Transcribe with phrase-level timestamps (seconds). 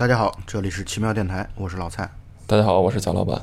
[0.00, 2.10] 大家好，这里是奇妙电台，我是老蔡。
[2.46, 3.38] 大家好，我是蒋老板。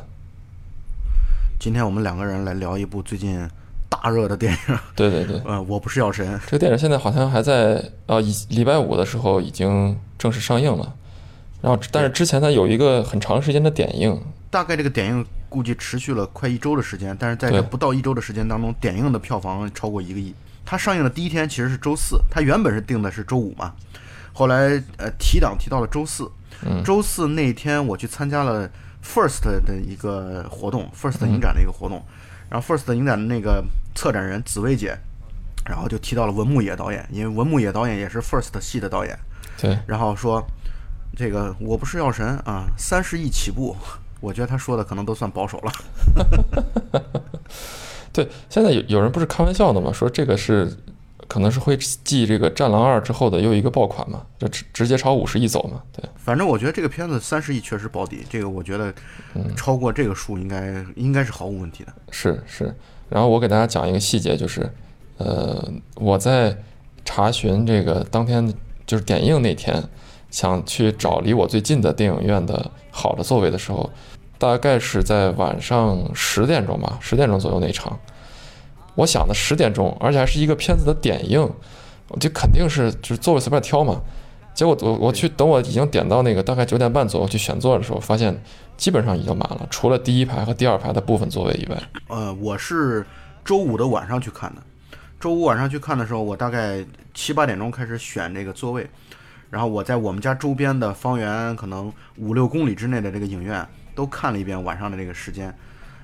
[1.60, 3.48] 今天我们两个人来聊一部最近
[3.88, 4.80] 大热的电影。
[4.96, 6.28] 对对对，呃，我不是药神。
[6.48, 10.96] 这个电影现在好像还在呃，礼礼拜五的时候已经正式上映了。
[11.62, 14.20] 然后，但是之前它有一个很长时间的点映，
[14.50, 20.34] 大概这个点映估计持续了快一周的时间，但是在这不到一周的时间当中，点映的票房超过一个亿。
[20.66, 23.76] 它上映的第一天其实是周四，它原本是定的是周五嘛，
[24.38, 26.30] 后来呃提档提到了周四。
[26.62, 26.84] 嗯。
[26.84, 28.70] 周四那天我去参加了
[29.04, 32.04] First 的一个活动，First 影展的一个活动，
[32.50, 33.64] 然后 First 影展的那个
[33.96, 34.98] 策展人紫薇姐，
[35.66, 39.18] 然后就提到了文牧野导演，因为文牧野导演也是 First 系的导演，
[39.60, 40.46] 对，然后说
[41.16, 43.76] 这个我不是药神啊，三十亿起步，
[44.20, 45.72] 我觉得他说的可能都算保守了。
[48.12, 50.76] 对，现在有有人不是开玩笑的嘛，说这个是
[51.28, 55.82] 可能是会继这个《战狼二》之后的又一个爆款嘛，就直直接朝五十亿走嘛。
[55.92, 58.94] 对，反正我觉得这个片子三十亿确实保底，这个我觉得
[59.56, 61.94] 超过这个数应该应该是毫无问题的。
[62.12, 62.74] 是是。
[63.10, 64.70] 然后我给大家讲一个细节，就是
[65.18, 66.58] 呃，我在
[67.06, 68.54] 查询这个当天
[68.86, 69.84] 就是点映那天，
[70.30, 73.90] 想去找离我最近的电影院的好的座位的时候，
[74.38, 77.98] 大概是在晚上十点钟吧，十点钟左右那场。
[78.98, 81.40] 我想的十点钟，而且还是一个片子的点映，
[82.10, 84.02] 我就肯定是就是座位随便挑嘛。
[84.56, 88.36] 结果我我去等我已经点到那个大概九点半左右去选座的时候，发现
[88.76, 91.78] 基本上已经满了，除了第一排和第二排的部分座位以外。
[92.08, 93.06] 呃，我是
[93.46, 94.62] 周五的晚上去看的，
[95.20, 98.90] 周五晚上去看的时候，我大概七八点钟开始选这个座位，
[99.52, 103.64] 然后我在我们家周边的方圆可能五六公里之内的这个影院
[103.94, 105.54] 都看了一遍晚上的这个时间，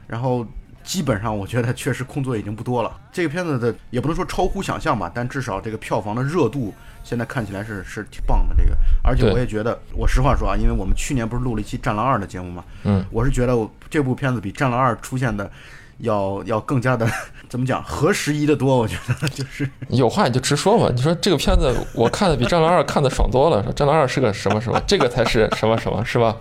[0.05, 0.45] 然后
[0.83, 2.99] 基本上我觉得确实空座已经不多了。
[3.11, 6.73] 这个片子的也不能说超乎想象吧，但至少这个票房的热度
[7.03, 8.55] 现在看起来是是挺棒的。
[8.55, 15.49] 这个，而且我也觉得，我实话说啊，因为我们去年不是录了一期《战狼二》的节目嘛，嗯，我是觉得我这部片子比《战狼二》出现的
[15.97, 17.07] 要要更加的
[17.49, 18.77] 怎么讲合时宜的多。
[18.77, 20.89] 我觉得就是有话你就直说嘛。
[20.93, 26.35] 你说这个片子我看的比《战狼二》看的爽多了，说《战狼二》是个什么什么，这个才是什么什么，是吧？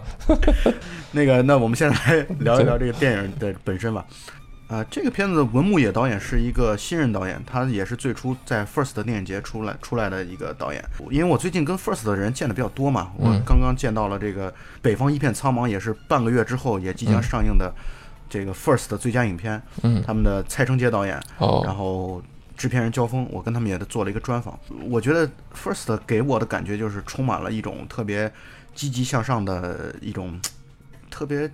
[1.12, 4.04] 那个，那我们现在来聊一聊这个电影的本身吧。
[4.68, 10.82] 啊、这个片子文牧野导演是一个新人导演，他也是最初在 First 的电影节出来出来的一个导演。
[11.10, 17.70] 因为我最近跟 First 的人见的比较多嘛，我嗯刚刚见到了这个《北方一片苍茫》，也是半个月之后也即将上映的
[18.32, 19.60] 这个 First 的最佳影片。
[19.82, 22.22] 嗯，他们的蔡成杰导演，哦，然后
[22.56, 24.58] 制片人焦峰，我跟他们也做了一个专访。
[24.88, 28.32] 我觉得 First 给我的感觉就是充满了一种特别
[28.74, 30.40] 积极向上的一种
[31.10, 31.50] 特别，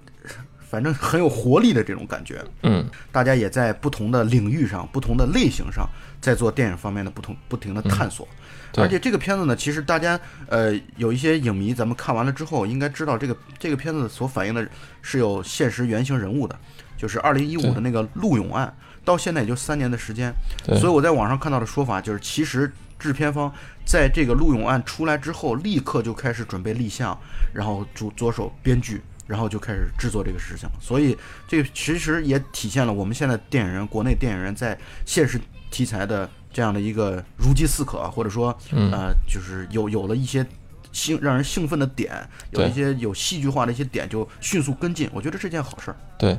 [0.61, 2.45] 反正很有活力的这种感觉。
[2.63, 5.89] 嗯，大家也在不同的领域上、不同的类型上，
[6.21, 8.27] 在做电影方面的不同不停的探索。
[8.71, 14.69] 对而且这个片子呢，其实大家呃有一些影迷，咱们看完了之后，应该知道这个这个片子所反映的
[15.01, 16.59] 是有现实原型人物的，
[16.97, 18.77] 就是二零一五对的那个陆勇案，
[19.07, 20.31] 到现在也就三年的时间。
[20.67, 23.51] 所以我在网上看到的说法就是，其实制片方
[23.87, 27.19] 在这个陆勇案出来之后，立刻就开始准备立项，
[27.55, 30.69] 然后着着手编剧，然后就开始制作这个事情。
[30.79, 31.17] 所以
[31.49, 35.41] 这个其实也体现了我们现在电影人，国内电影人在现实
[35.71, 40.47] 题材的这样的一个如饥似渴，或者说嗯呃，就是有有了一些。
[40.91, 42.11] 兴让人兴奋的点，
[42.51, 45.97] 有一些有戏剧化的一些点，就迅速跟进，我觉得这件好事儿。
[46.19, 46.37] 对，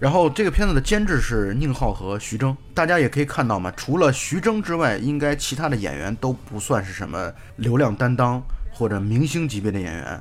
[0.00, 8.42] 然后这个片子的监制是宁浩和徐峥，大家也可以看到嘛，除了徐峥之外，应该其他的演员都不算是什么流量担当
[8.72, 10.20] 或者明星级别的演员。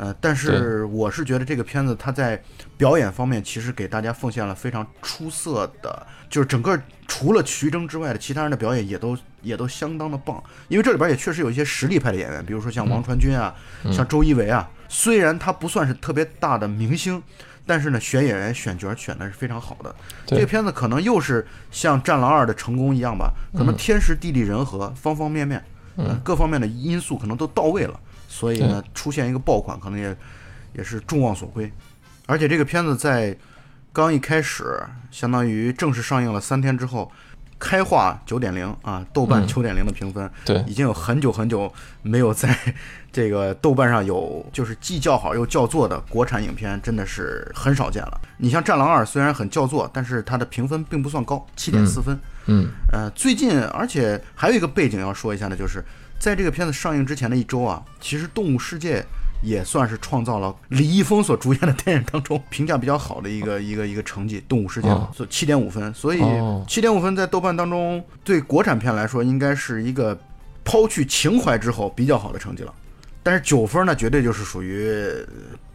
[0.00, 2.42] 呃，但是我是觉得这个片子它在
[2.78, 13.54] 表演方面其实给大家奉献了非常出色的，就是整个除了徐峥之外的其他人的表演也都也都相当的棒，因为这里边也确实有一些实力派的演员，比如说像王传君啊，
[13.92, 17.22] 像周一围啊，虽然他不算是特别大的明星，
[17.66, 19.94] 但是呢，选演员选角选的是非常好的。
[20.24, 25.62] 这个片子可能又是像《战狼二》的成功一样吧，可能天时地利人和，方方面面，
[25.96, 28.00] 呃，各方面的因素可能都到位了，
[28.40, 30.16] 所以呢，出现一个爆款，可能也
[30.72, 31.70] 也是众望所归。
[32.24, 33.36] 而且这个片子在
[33.92, 37.12] 刚一开始，相当于正式上映了三天之后，
[37.58, 41.70] 开画九点零啊，豆瓣嗯九点零的评分，对已经有很久很久
[42.00, 42.56] 没有在
[43.12, 48.18] 这个豆瓣上有就是既叫好又叫座的国产影片，真的是很少见了。
[48.38, 52.18] 你像《战狼二》，虽然很叫座，但是它的评分并不算高，七点四分。
[52.46, 55.84] 嗯，呃，最近而且还有一个背景要说一下呢，就是
[56.20, 59.00] 在这个片子上映之前的一周啊，其实《动物世界》
[59.42, 70.16] 也算是创造了李易峰所主演的电影当中评价比较好的一个一个一个成绩，《动物世界》哦所七点五分，所以哦七点五分在豆瓣当中对国产片来说，应该是一个
[70.62, 72.74] 抛去情怀之后比较好的成绩了。
[73.22, 74.90] 但是九分呢，绝对就是属于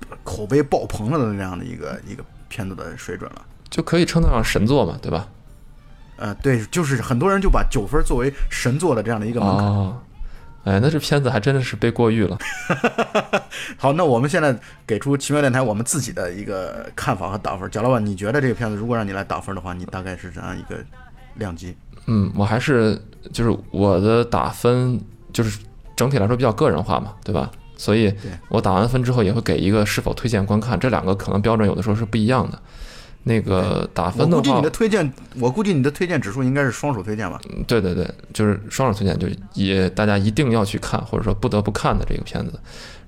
[0.09, 3.41] 呃口碑爆棚了的那样的一个一个片子的水准了。
[3.71, 5.27] 就可以称得上神作嘛，对吧？
[6.17, 9.65] 呃，对，就是很多人就把九分作为神作的这样的一个门槛。
[9.65, 10.01] 哦，
[10.65, 12.37] 哎，那这片子还真的是被过誉了。
[13.77, 14.53] 好，那我们现在
[14.85, 17.69] 给出奇妙电台我们自己的一个看法和打分。
[17.69, 20.77] 贾老板，你觉得这个片子如果让你来打分的话，你大概是怎样一个
[21.35, 21.75] 量级？
[22.07, 22.99] 嗯，我还是
[23.31, 24.99] 就是我的打分
[25.31, 25.59] 就是
[25.95, 27.49] 整体来说比较个人化嘛，对吧？
[27.77, 28.11] 所以
[28.47, 32.59] 我打完分之后也会给一个是否推荐观看，这两个可能标准有的时候是不一样的。
[33.27, 37.41] 那个打分的话我估计你的，推荐，我估计你的推荐指数应该是双手推荐吧？
[37.67, 42.59] 对对对，就是双手推荐，就也大家一定要去看，或者说不得不看的这个片子。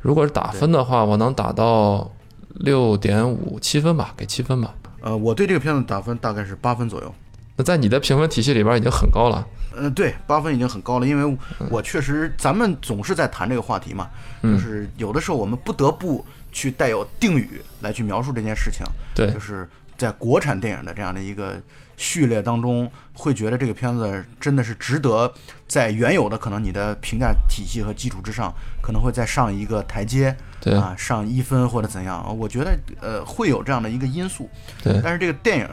[0.01, 2.11] 如果是打分的话，我能打到
[2.55, 4.73] 六点五七分吧，给七分吧。
[5.01, 7.13] 呃，我对这个片子打分大概是八分左右。
[7.55, 9.47] 那在你的评分体系里边已经很高了。
[9.75, 11.37] 呃，对，八分已经很高了，因为
[11.69, 14.09] 我确实，咱们总是在谈这个话题嘛，
[14.41, 21.59] 嗯就是有的时候我们不得不去带有定语来去描述这件事情，对就是在国产电影的这样的一个
[21.95, 25.33] 序列当中，会觉得这个片子真的是值得
[25.67, 30.75] 在原有的可能你的评价体系和基础之上，可能会再上一个台阶，对。
[30.75, 34.49] 啊，上一分或者怎样，我觉得呃会有这样的一个因素，
[34.83, 34.99] 对。
[35.03, 35.67] 但是这个电影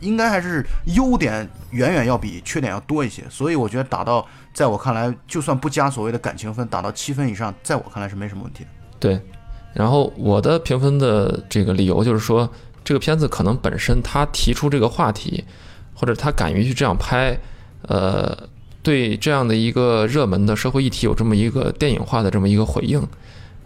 [0.00, 8.70] 应该还是优点远远要比缺点要多一些，所以我觉得打到在我看来，就算不加所谓的感情分，打到七分以上，在我看来是没什么问题的。
[9.00, 9.20] 对，
[9.72, 12.48] 然后我的评分的这个理由就是说，
[12.88, 15.44] 这个片子可能本身他提出这个话题，
[15.92, 17.38] 或者他敢于去这样拍，
[17.82, 18.34] 呃，
[18.82, 23.06] 对这样的一个热门的社会议题有这么一个电影化的这么一个回应，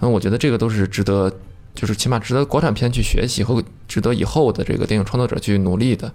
[0.00, 1.32] 嗯，我觉得这个都是值得，
[1.72, 6.12] 就是起码值得国产片去学习和值得以后的这个电影创作者去努力的。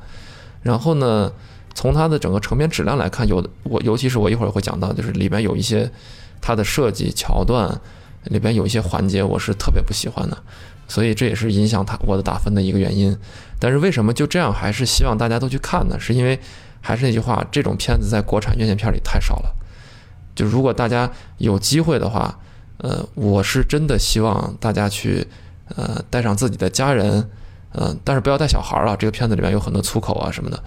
[0.61, 1.31] 然后呢，
[1.73, 5.89] 从它的整个成片质量来看，有的我尤其是我一会儿会讲到，就是里边有一些
[6.41, 7.79] 它的设计桥段。
[8.23, 10.37] 里边有一些环节我是特别不喜欢的，
[10.87, 13.15] 所以这也是影响他我的打分的一个原因。
[13.59, 15.99] 但是为什么就这样还是希望大家都去看呢？
[15.99, 16.39] 是因为
[16.81, 19.55] 还是那句话，这种片子在国产院线片里太少了。
[20.35, 22.39] 就如果大家有机会的话，
[22.77, 25.27] 呃，我是真的希望大家去，
[25.75, 27.27] 呃，带上自己的家人，
[27.71, 28.95] 呃，但是不要带小孩儿了。
[28.95, 30.63] 这个片子里面有很多粗口啊什么的，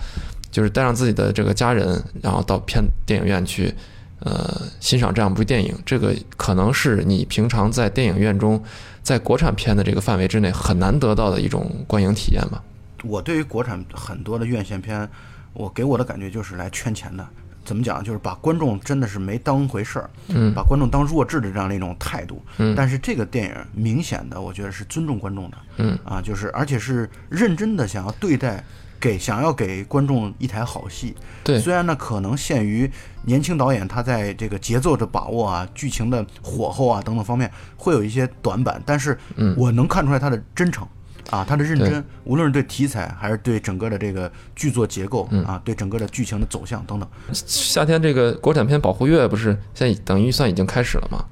[0.51, 3.75] 就是带上自己的这个家人，然后到片电影院去。
[4.23, 8.63] 呃，欣赏这样一部电影，这个可能是你平常在电影院中，
[9.03, 12.63] 在国产片的这个范围之内很难得到的一种观影体验吧。
[13.03, 15.09] 我对于国产很多的院线片，
[15.53, 17.27] 我给我的感觉就是来圈钱的。
[17.63, 18.03] 怎么讲？
[18.03, 22.43] 就是把观众真的是没当回事儿，嗯把观众当弱智的这样的一种态度。
[22.57, 25.59] 嗯但是这个电影明显的，我觉得是尊重观众的。
[25.77, 28.65] 嗯啊，就是而且是认真的想要对待，
[29.01, 31.15] 给想要给观众一台好戏。
[31.43, 32.89] 对虽然呢可能限于
[33.25, 40.87] 年轻导演他在这个节奏的把握啊、剧情的火候啊等等方面会有一些短板，但是嗯我能看出来他的真诚。
[41.29, 51.25] 啊，他的认真，无论是对题材还是对整个的这个剧作结构、嗯啊，对整个的剧情的走向等等，夏天这个国产片保护月不是现在等于预算已经开始了吗？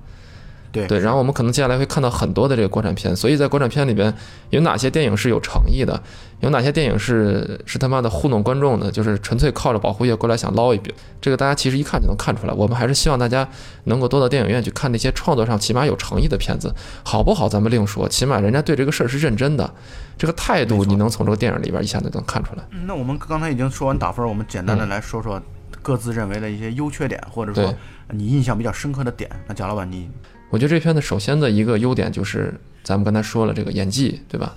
[0.70, 4.12] 对对，然后我们可能接下来会看到很多的这个国产片，所以在国产片里边
[4.50, 6.00] 有哪些电影是有诚意的，
[6.40, 12.52] 有哪些电影是是他妈的糊弄观众的，就是纯粹靠着保护业过来想捞一笔，这个大家其实一看就能看出来。
[12.52, 13.48] 我们还是希望大家
[13.84, 19.70] 能够多到电影院去看那些创作上起码有诚意的片子，好不好咱们另说，起码人家对这个事儿是认真的，
[20.18, 22.62] 这个态度你能从这个电影里边一下子能看出来。
[22.72, 25.40] 嗯那我们刚才已经说完打分，我们简单的来说说
[25.80, 27.74] 各自认为的一些优缺点，或者说
[28.10, 29.30] 你印象比较深刻的点。
[29.46, 30.08] 那贾老板，你
[30.50, 34.54] 我觉得这片子首先的一个优点就是咱们刚才说了这个演技，对吧？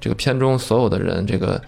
[0.00, 1.60] 这个片中所有的人，这个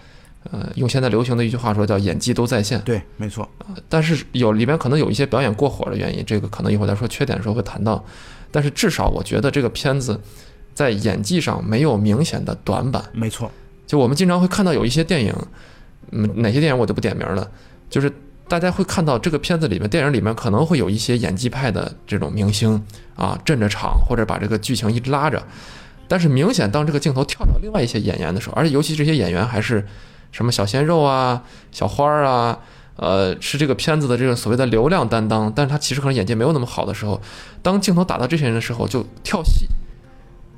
[0.51, 2.79] 呃，用现在流行的一句话说叫演技都在线。
[2.81, 3.49] 对，没错，
[3.89, 8.03] 但是有里边可能有一些表演过火的原因，这个可能一会儿再说缺点的时候会谈到。
[8.51, 10.19] 但是至少我觉得这个片子
[10.73, 13.03] 在演技上没有明显的短板。
[13.11, 13.51] 没错，
[13.85, 15.33] 就我们经常会看到有一些电影，
[16.11, 17.49] 嗯，哪些电影我就不点名了，
[17.89, 18.09] 就是
[18.47, 22.81] 大家会看到这个片子里面，电影里面可能会有一些演技派的这种明星
[23.15, 25.41] 啊，镇着场或者把这个剧情一直拉着，
[26.07, 29.85] 但是明显当这个镜头跳到另外一些演员的时候，而且尤其这些演员还是
[30.31, 32.59] 什么小鲜肉啊、小花儿啊。
[32.99, 37.21] 呃，是这个片子的这个所谓的流量担当，但是他其实可能演技没有那么好的时候，
[37.61, 39.67] 当镜头打到这些人的时候，就跳戏，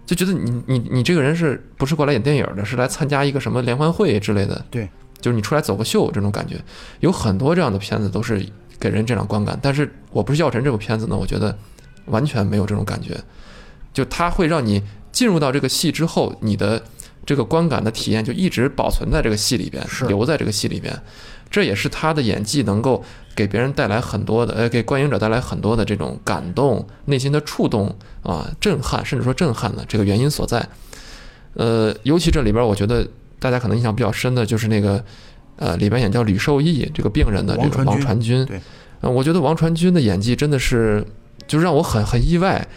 [0.06, 4.66] 就觉得你你你这个人是不是过来演电影的，是来参加一个什么联欢会之类的？
[4.72, 4.90] 对，
[5.22, 6.56] 就是你出来走个秀这种感觉，
[7.00, 8.46] 有很多这样的片子都是
[8.80, 9.58] 给人这样观感。
[9.62, 11.58] 但是我不是药神这部片子呢，我觉得
[12.06, 13.18] 完全没有这种感觉，
[13.94, 16.82] 就它会让你进入到这个戏之后，你的
[17.26, 20.98] 这个观感的体验就一直保存在这个戏里边，留在这个戏里边。
[21.52, 23.04] 这也是他的演技能够
[23.36, 30.70] 给别人带来很多的，呃，给观影者带来很多的这种感动、内心的触动啊、震撼，甚至说震撼的这个原因所在。
[31.56, 33.08] 呃，尤其这里边，我觉得
[33.40, 35.04] 大家可能印象比较深的就是那个，
[35.56, 38.60] 呃，里边演叫吕受益这个病人的这个王王传传君，对。
[39.02, 41.06] 呃，我觉得王传君的演技真的是，
[41.48, 42.68] 就让我很很意外，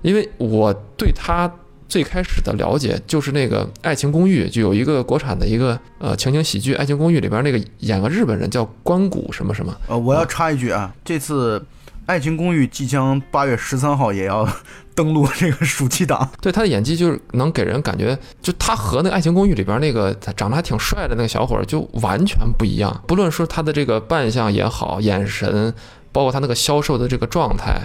[0.00, 1.52] 因为我对他
[1.86, 11.58] 最开始的了解就是那个《爱情公寓》，就有一个国产的一个呃情景喜剧《爱情公寓》里边那个演个日本人叫关谷什么什么，呃，我要插一句啊，这次
[12.06, 14.48] 《爱情公寓》即将八月十三号也要
[14.94, 23.02] 登陆这个暑期档，对他的演技就是能给人感觉，就他和那个《爱情公寓》里边那个长得还挺帅的那个小伙儿就完全不一样。
[23.06, 25.74] 不论说他的这个扮相也好，眼神，
[26.12, 27.78] 包括他那个消瘦的这个状态，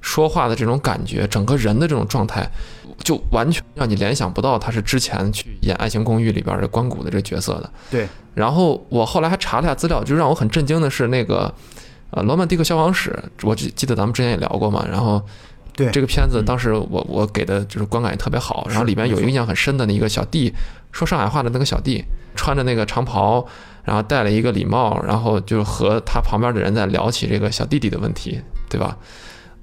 [0.00, 2.48] 说话的这种感觉，整个人的这种状态，
[3.02, 7.68] 就完全让你联想不到他是之前去演《爱情公寓》里边的关谷的这个角色的。
[7.90, 11.52] 对，然后我后来还查了一下资料，就让我很震惊的是那个，
[12.12, 13.10] 呃，《罗曼蒂克消亡史》，
[13.46, 15.20] 我记记得咱们之前也聊过嘛，然后。
[15.74, 20.52] 对这个片子嗯当时我我给的就是观感也特别好，然后里边有一个印象很深的那一个小弟，
[20.92, 22.04] 说上海话的那个小弟，
[22.36, 23.42] 穿着那个长袍，
[23.82, 28.38] 然后戴了一个礼帽，然后就和他旁边的人在聊起这个小弟弟的问题，
[28.68, 28.98] 对吧？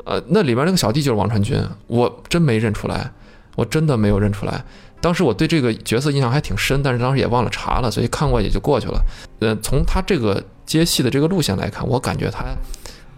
[0.03, 3.11] 呃，那里边那个小弟就是王传君，我真没认出来，
[3.55, 4.65] 我真的没有认出来。
[4.99, 8.99] 当时我对这个角色印象还挺深，但是当时也忘了查了，所以看过也就过去了。
[9.41, 12.45] 呃，从他这个接戏的这个路线来看，我感觉他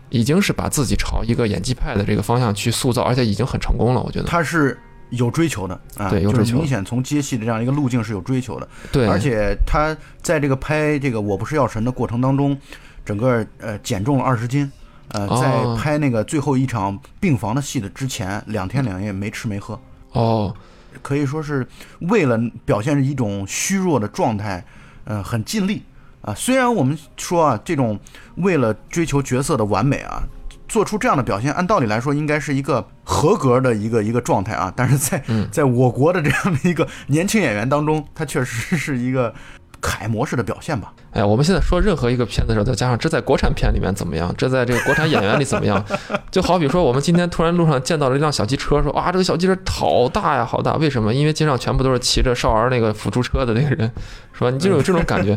[0.10, 4.02] 已经是把自己朝一个演技派的这个方向去塑造，而且已经很成功了。
[4.02, 4.80] 我觉得，他是
[5.10, 6.46] 有追求的啊，对有追求。
[6.46, 12.58] 就是明显从接戏的这样一个路径是有追求的，对，而且他在这个拍这个《我不是药神》的过程当中，
[13.04, 14.72] 整个呃减重了二十斤。
[15.10, 15.42] 呃，哦。
[15.42, 19.78] 在拍那个最后一场病房的戏的之前，两天两夜没吃没喝，
[20.14, 20.56] 哦，
[21.02, 21.68] 可以说是
[22.00, 24.64] 为了表现一种虚弱的状态，
[25.04, 25.84] 呃，很尽力
[26.22, 26.34] 啊。
[26.34, 28.00] 虽然我们说啊，这种
[28.36, 30.24] 为了追求角色的完美啊，
[30.68, 34.72] 做出这样的表现，按道理来说应该是一个合格的一个一个状态啊。
[34.76, 39.34] 但是在嗯在我国的这样的一个年轻演员当中，他确实是一个
[39.82, 40.94] 楷模式的表现吧。
[41.12, 45.84] 哎呀，我们现在说任何一个片子的时候，再加上这在国产片里面怎么样，这在这个国产演员里怎么样，
[46.32, 51.14] 就好比说我们今天突然路上见到了一辆小汽车，说哇这个小汽车好大呀，好大，为什么？
[51.14, 53.92] 因为街上全部都是骑着少儿那个辅助车的那个人，
[54.32, 54.50] 是吧？
[54.52, 55.36] 你就有这种感觉，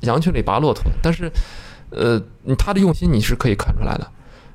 [0.00, 0.82] 羊群里拔骆驼。
[1.00, 1.30] 但是，
[1.90, 2.20] 呃，
[2.58, 4.06] 他的用心你是可以看出来的，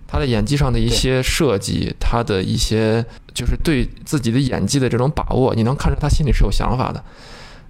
[0.06, 3.04] 他的演技上的一些设计，他的一些
[3.34, 7.04] 就是对自己的演技的这种把握，你能看出他心里是有想法的。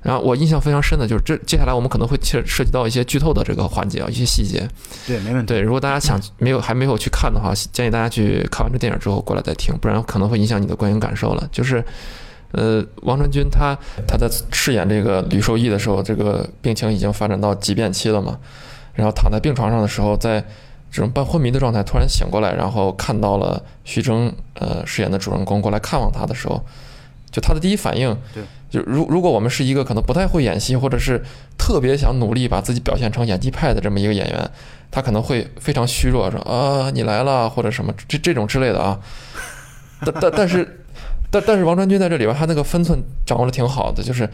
[0.06, 4.70] 然后我印象非常深的就是这，接下来我们可能会涉涉及到一些剧透的这个环节啊，一些细节。
[5.08, 5.52] 对，没问题。
[5.52, 11.50] 对，如果大家想没有还没有去看的话，建议大家去看完这电影之后过来再听，不然可能会影响你的观影感受了。
[11.52, 11.84] 就是，
[12.52, 13.76] 呃，王传君他
[14.08, 18.38] 他在饰演这个吕受益的时候，这个病情已经发展到急变期了嘛，
[18.94, 20.40] 然后躺在病床上的时候，在
[20.92, 26.64] 这种半昏迷的状态突然醒过来，然后看到了徐峥呃饰演的主人公过来看望他的时候，
[27.32, 28.44] 就他的第一反应，对，
[28.76, 31.24] 就如如果我们是一个可能不太会演戏，或者是
[31.58, 34.52] 特别想努力把自己表现成演技派的这么一个演员，
[34.92, 39.00] 他可能会非常虚弱，说啊你来了或者什么这这种之类的啊。
[40.02, 40.84] 但但但是
[41.32, 44.30] 但但是王传君在这里边，他那个分寸掌握的挺好的，就是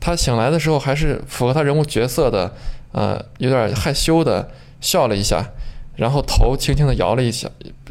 [0.00, 2.52] 他醒来的时候还是符合他人物角色的，
[2.90, 5.50] 呃，有点害羞的笑了一下，
[5.94, 7.48] 然后头轻轻的摇了一下，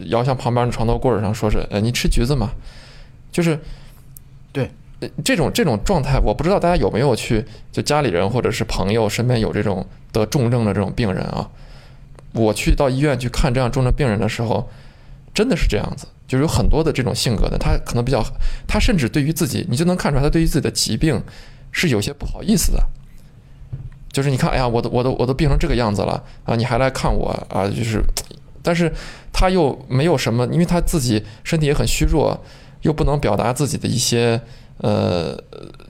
[0.08, 2.52] 摇向旁边的床头柜上，说是呃你吃橘子吗？
[3.32, 3.58] 就是
[4.52, 4.70] 对
[5.24, 11.50] 这种这种状态，我不知道大家有没有去，就家里人或者是朋友身边有这种得重症的这种病人啊。
[12.34, 14.68] 我去到医院去看这样重症病人的时候，
[15.34, 18.24] 真的是这样子，就是有很多的这种性格的，他可能比较，
[18.68, 21.22] 他甚至对于自己，你就能看出来，他对于自己的疾病
[21.72, 22.84] 是有些不好意思的。
[24.12, 27.68] 就是你看，哎呀，我都我都我都病成这个样子了啊，你还来看我啊？
[27.68, 28.00] 就是，
[28.62, 28.92] 但是
[29.32, 32.40] 他又没有什么，因为他自己身体也很虚弱，
[32.82, 34.40] 又不能表达自己的一些
[34.78, 35.38] 呃，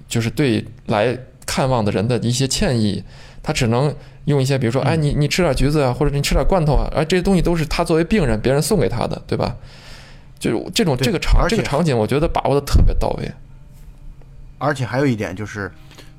[0.08, 3.04] 就是对来看望的人的一些歉意，
[3.42, 3.94] 他只能
[4.26, 9.56] 用一些，比如说，哎，你你吃点橘子啊，或者你吃点罐头啊，哎，这些东西都是他作为病人别人送给他的，对吧？
[10.40, 13.32] 就是这种这个场这个场景，我觉得把握的特别到位。
[14.58, 15.72] 而且还有一点就是，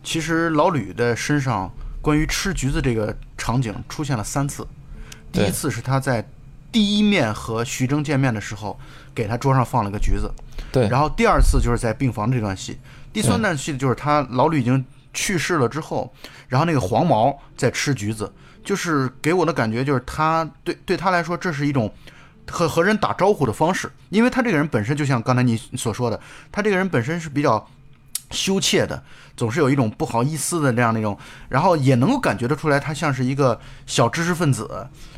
[0.02, 4.66] 其实老吕的身上关于吃橘子这个场景出现了三次。
[5.33, 6.26] 第一次是他在
[6.71, 8.78] 第一面和徐峥见面的时候，
[9.14, 10.30] 给他桌上放了个橘子。
[10.74, 12.76] 对，然后第二次就是在病房这段戏，
[13.12, 16.12] 第三段戏就是他老吕已经去世了之后，
[16.48, 18.32] 然后那个黄毛在吃橘子，
[18.64, 21.88] 就是给我的感觉就是他对对他来说这是一种
[22.50, 27.64] 和和人打招呼的方式，因为他这个人本身就像刚才你所说的，他这个人本身是比较
[28.32, 29.00] 羞怯的，
[29.36, 31.16] 总是有一种不好意思的这样的一种，
[31.48, 34.66] 然后也能够感觉得出来，他像是一个小知识分子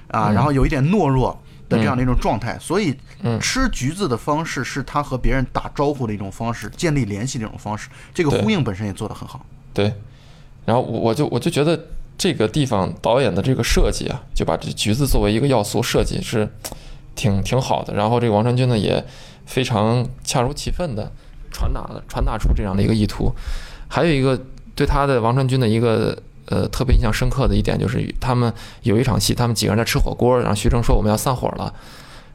[0.09, 9.45] 啊，嗯然后有一点懦弱的这样的一种状态，所以嗯吃橘子的方式是他和别人打招呼的一种方式，建立联系的一种方式，这个呼应本身也做得很好。
[9.75, 9.93] 对，
[10.65, 11.79] 然后我我就我就觉得
[12.17, 16.49] 这个地方导演的这个设计啊，就把这橘子作为一个要素设计是
[17.15, 17.95] 挺挺好的。
[17.95, 19.05] 然后这个王传君呢也
[19.45, 21.11] 非常恰如其分的
[21.51, 23.33] 传达了传达出这样的一个意图。
[23.89, 24.41] 还有一个
[24.75, 26.17] 对他的王传君的一个
[26.47, 31.73] 呃特别印象深刻的一点就是，他们有一场戏，他们几个人在吃火锅，然后徐峥说我们要散伙了。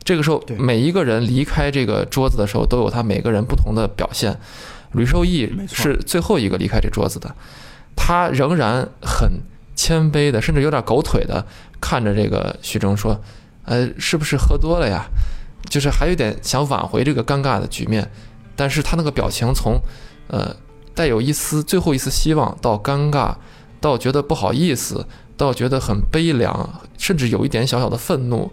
[0.03, 4.35] 这个时候，每一个人离开这个桌子的时候，都有他每个人不同的表现。
[4.93, 7.33] 吕受益是最后一个离开这桌子的，
[7.95, 9.29] 他仍然很
[9.75, 11.45] 谦卑的，甚至有点狗腿的
[11.79, 13.17] 看着这个徐峥说
[13.63, 15.05] ：“呃，是不是喝多了呀？”
[15.69, 18.11] 就是还有点想挽回这个尴尬的局面，
[18.55, 19.79] 但是他那个表情从
[20.27, 20.53] 呃
[20.93, 23.33] 带有一丝最后一丝希望到尴尬，
[23.81, 28.49] 到觉得不好意思，到觉得很悲凉，甚至有一点小小的愤怒，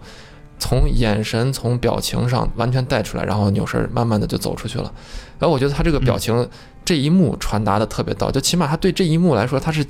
[0.57, 4.91] 从眼神从表情上完全带出来，然后扭身慢慢的就走出去了。
[5.37, 6.49] 然后我觉得他这个表情、
[6.83, 9.85] 这一幕传达的特别到，就起码他对这一幕来说，他是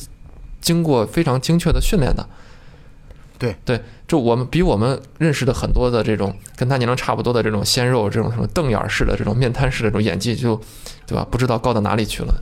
[0.62, 2.28] 经过非常精确的训练的。
[3.40, 10.60] 对对，就我们比我们认识的很多的这种跟他年龄差不多的这种鲜肉，这种什么瞪眼儿式的这种面瘫式的这种演技就，
[11.08, 11.26] 对吧？
[11.32, 12.36] 不知道高到哪里去了。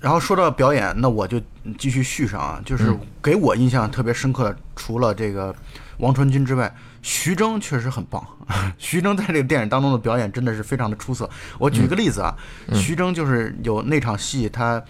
[0.00, 1.38] 然后说到表演，那我就
[1.78, 5.54] 继续续上啊，就是嗯给我印象特别深刻的，除了这个
[5.98, 8.26] 王传君之外，徐峥确实很棒。
[8.78, 11.28] 徐峥在这个电影当中的表演真的是非常的出色。
[11.58, 12.34] 我举个例子啊，
[12.68, 14.82] 嗯徐峥就是有那场戏，他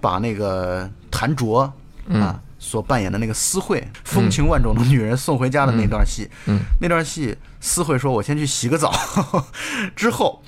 [0.00, 1.70] 把那个谭卓
[2.06, 8.92] 嗯啊所扮演的那个思慧，风情万种的女人送回家的那段戏，嗯那段戏思慧说：“我先去洗个澡。”
[9.96, 10.40] 之后。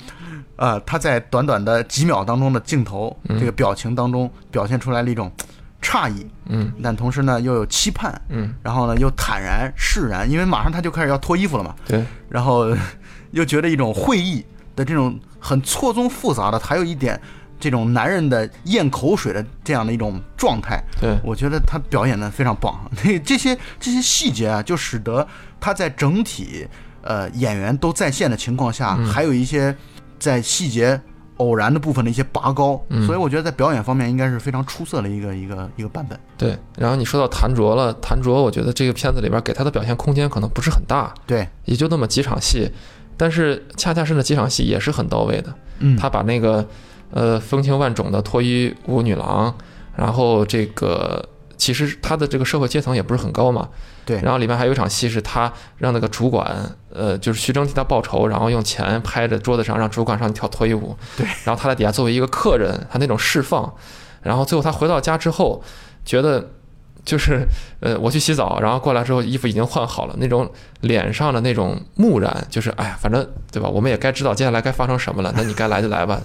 [0.56, 5.30] 呃，他在短短的几秒当中的镜头，这个表情当中表现出来了一种
[5.82, 6.72] 诧异，嗯。
[6.82, 12.68] 但同时呢又有期盼，嗯，然后呢又坦然释然，因为马上他就开始要脱衣服了嘛，对，然后
[13.32, 14.44] 又觉得一种会意
[14.76, 17.20] 的这种很错综复杂的，还有一点
[17.58, 22.78] 这种男人的咽口水的这样的一种状态，对，我觉得他表演的非常棒。
[23.02, 25.26] 那 这些这些细节啊，就使得
[25.58, 26.66] 他在整体
[27.02, 29.06] 呃演员都在线的情况下，嗯。
[29.06, 29.74] 还有一些
[30.24, 30.98] 在细节
[31.36, 36.18] 偶然的部分的一些拔高，嗯所以我觉得在表演方面应该是非常出色的一个一个一个版本。
[36.38, 36.56] 对。
[36.78, 42.70] 然后你说到谭卓了，谭卓，我觉得这个片子里边给他的表现空间可能不是很大，对，也就那么几场戏，
[43.18, 45.52] 但是恰恰是那几场戏也是很到位的。
[45.80, 46.66] 嗯，他把那个
[47.10, 49.54] 呃风情万种的脱衣舞女郎，
[49.94, 53.68] 然后这个其实他的这个社会阶层也不是很高嘛，
[54.04, 63.74] 对然后里面还有一场戏是他让那个主管，呃，就是徐峥替他报仇，然后用钱拍着桌子上让主管上去跳脱衣舞，对，然后他在底下作为一个客人，他那种释放，
[64.22, 65.62] 然后最后他回到家之后，
[66.04, 66.50] 觉得。
[67.04, 67.46] 就是，
[67.80, 73.68] 呃，我去洗澡，然后过来之后衣服已经换好了，那种脸上的那种木然，就是，哎呀，反正对吧？
[73.68, 76.18] 我们也该知道接下来该发生什么了，那你该来就来吧。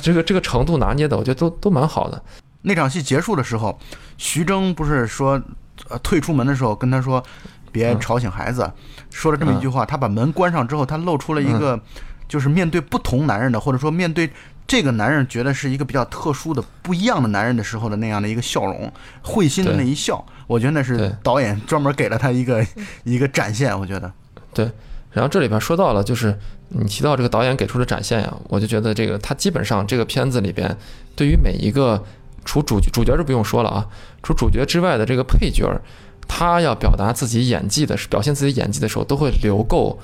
[0.00, 2.22] 这个这个程度拿捏的，我觉得都都蛮好的。
[2.66, 3.78] 那场戏结束的时候，
[4.16, 5.40] 徐峥不是说，
[5.88, 7.22] 呃，退出门的时候跟他说，
[7.70, 8.70] 别嗯吵醒孩子，
[9.10, 9.84] 说了这么一句话。
[9.84, 11.78] 他把门关上之后，他露出了一个，
[12.26, 14.30] 就是面对不同男人的，或者说面对
[14.66, 18.90] 这个男人觉得是一个比较特殊的、不一样的男人的时候的那样的一个笑容，
[19.22, 20.24] 会心的那一笑。
[20.46, 22.66] 我觉得那是导演专门给了他一个
[23.04, 23.78] 一个展现。
[23.78, 24.10] 我觉得，
[24.54, 24.70] 对
[25.10, 26.36] 然后这里边说到了，就是
[26.68, 30.76] 你提到这个导演给出的展现呀，我就觉得这个他基本上这个片子里边，
[31.14, 32.02] 对于每一个
[32.44, 33.86] 除主主角就不用说了啊，
[34.22, 35.80] 除主角之外的这个配角儿，
[36.28, 39.98] 他要表达自己演技的时，表现自己演技的时候，都会留够。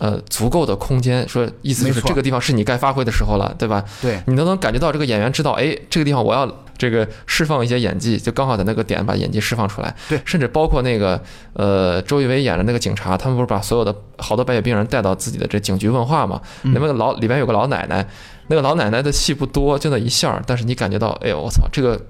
[0.00, 3.82] 呃，足够的空间，说意思就是这个地方是你该发挥的时候了，对吧？
[4.00, 9.92] 对，你都能感觉到这个演员知道，哎，这个地方我要这个释放一些演技，就刚好在那个点把演技释放出来。
[10.08, 11.20] 对甚至包括那个
[11.54, 16.40] 呃，周一围演的那个警察，他们不是把所有的好多白血病人带到自己的这警局问话嘛？
[16.62, 18.06] 那么老里边有个老奶奶，
[18.48, 22.00] 那个老奶奶的戏不多，就那一下儿，但是你感觉到，哎呦，我操，这个。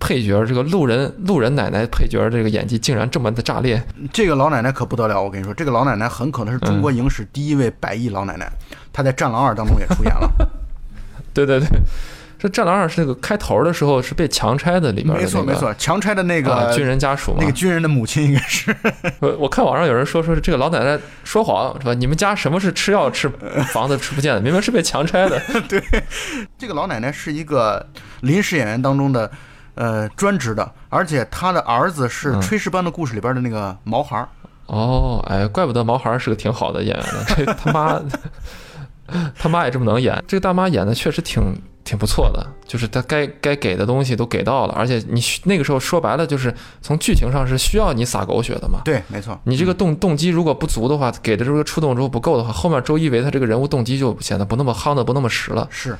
[0.00, 8.48] 配角这个路人路人奶奶配角这个演技竟然这么的炸裂，这个老奶奶可不得了，我跟你说，这个老奶奶很可能是中国影史第一位百亿老奶奶，
[8.92, 10.30] 她在《战狼二》当中也出演了。
[11.34, 11.66] 对 对对，
[12.38, 18.74] 这《战狼二》是那个开头的时候是被强拆的里边的、那个，没错没错，强拆的那个、啊军人家属嘛，那个军人的母亲应该是
[19.20, 21.92] 我我看网上有人说说是这个老奶奶说谎是吧？
[21.94, 23.28] 你们家什么是吃药吃
[23.72, 24.40] 房子吃不见的？
[24.40, 25.40] 明明是被强拆的。
[25.68, 25.82] 对
[26.56, 27.84] 这个老奶奶是一个
[28.20, 29.28] 临时演员当中的
[29.74, 34.28] 呃专职的，而且她的儿子是嗯《炊事班的故事》里边的那个毛孩儿。
[34.66, 37.24] 哦，哎，怪不得毛孩是个挺好的演员呢。
[37.34, 38.00] 这他妈
[39.36, 41.42] 他妈也这么能演，这个大妈演的确实挺
[41.88, 48.82] 挺不错的，就是他该该给的东西都给到了，而且你那个时候说白了就是从剧情上是需要你撒狗血的嘛。
[48.84, 49.40] 对，没错。
[49.44, 55.66] 你这个动动机如果不足的话，给的这个触动之后不够的话，后面周一围他这个人物动机就显得不那么夯的不那么实了。
[55.70, 55.96] 是，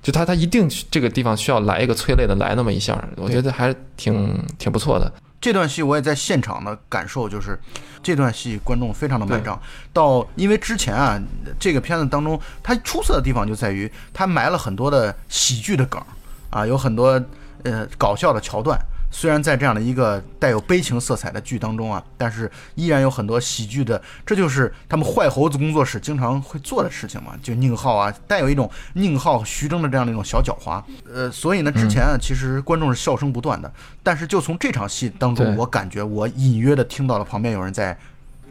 [0.00, 5.12] 就他他一定这个地方需要来一个催泪的来那么一下，我觉得还挺挺不错的。
[5.40, 7.58] 这段戏我也在现场的感受就是，
[8.02, 9.60] 这段戏观众非常的买账。
[9.92, 11.20] 到因为之前啊，
[11.60, 16.02] 这个片子当中它出色的地方就在于它埋了很多的喜剧的梗，
[16.50, 17.22] 啊，有很多
[17.62, 18.78] 呃搞笑的桥段。
[19.10, 27.32] 虽然在这样的一个带有悲情色彩的剧当中啊，但是依然有很多喜剧的，这就是他们坏猴子工作室经常会做的事情嘛。
[27.42, 30.82] 就宁浩啊，带有一种宁浩、徐峥的这样的一种小狡猾。
[31.10, 33.72] 呃，所以呢，之前啊，其实观众是笑声不断的。
[34.02, 37.98] 但是就从这场戏当中，我感觉我隐约的听到了旁边有人在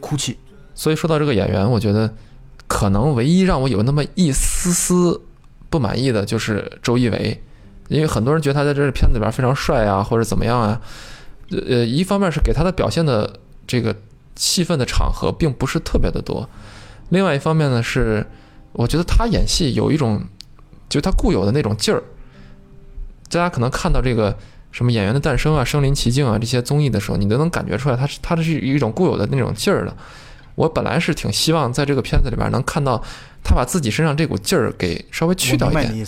[0.00, 0.38] 哭泣。
[0.74, 2.12] 所以说到这个演员，我觉得
[2.66, 5.20] 可能唯一让我有那么一丝丝
[5.70, 7.42] 不满意的就是周一围。
[7.88, 10.80] 因为很多人觉得他在这个片子里边非常帅啊，或者怎么样啊，
[11.50, 13.94] 呃，一方面是给他的表现的这个
[14.36, 16.48] 戏份的场合并不是特别的多，
[17.08, 18.24] 另外一方面呢是，
[18.72, 20.22] 我觉得他演戏有一种，
[20.88, 22.02] 就他固有的那种劲儿。
[23.30, 24.34] 大家可能看到这个
[24.70, 29.94] 什么演员的诞生啊、身临其境啊这些综艺的时候，你都能感觉出来，他是他的是一种固有的那种劲儿的。
[30.54, 33.02] 我本来是挺希望在这个片子里边能看到
[33.44, 36.06] 他把自己身上这股劲儿给稍微去掉一点。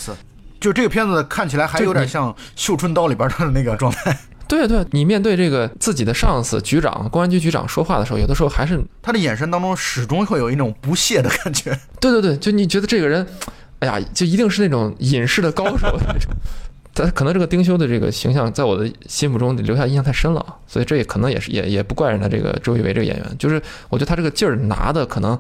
[0.61, 4.17] 就这个片子看起来还有点像《绣春刀》里边的那个状态。
[4.47, 11.71] 对对，你面对这个自己的上司局长、公安局局长说话的时候，有的时候还是他的眼神当中始终会有一种不屑的感觉。
[12.01, 13.25] 对对对，就你觉得这个人，
[13.79, 16.33] 哎呀，就一定是那种隐士的高手那种。
[16.93, 25.39] 他可能这个丁修的这个形象在我的心目中留下印象太深了，所以这也可能也是也也不怪人家这个周一围这个演员，就是我觉得他这个劲儿拿的可能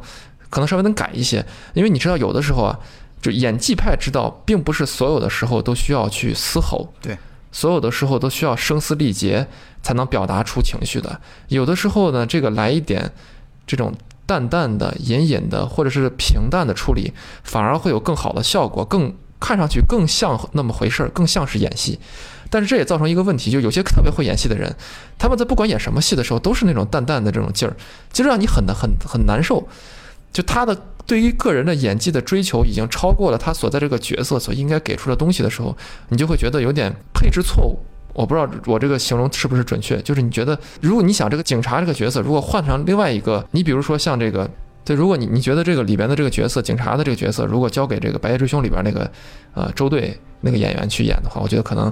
[0.48, 2.78] 可能稍微能改一些，因为你知道有的时候啊。
[3.20, 7.18] 就演技派知道，并不是所有的时候都需要去嘶吼，对，
[7.52, 9.46] 所有的时候都需要声嘶力竭
[9.82, 11.20] 才能表达出情绪的。
[11.48, 13.12] 有的时候呢，这个来一点
[13.66, 13.92] 这种
[14.24, 17.12] 淡淡的、隐隐的，或者是平淡的处理，
[17.44, 22.00] 反而会有更好的效果，更看上去更像那么回事儿，更像是演戏。
[22.48, 24.74] 但是这也造成一个问题，就有些特别会演戏的人，
[25.18, 27.76] 他们在不管演什么戏的时候，都是那种淡淡的这种劲儿，
[28.12, 29.68] 其实让你很很很难受。
[30.32, 30.74] 就他的。
[31.06, 35.76] 对于个人的演技的追求已经超过了他所在这个角色所应该给出的东西的时候，
[36.08, 37.78] 你就会觉得有点配置错误。
[38.12, 44.50] 我不知道我这个形容是不是准确，就是你觉得，如果你想这个警察这个角色，如果换成另外一个，你比如说像这个，
[44.84, 49.10] 对，如果你你觉得这个里边的这个角色，警察的这个角色，如果交给这个《白夜追凶》里边那个
[49.54, 51.90] 呃周队那个演员去演的话，我觉得可能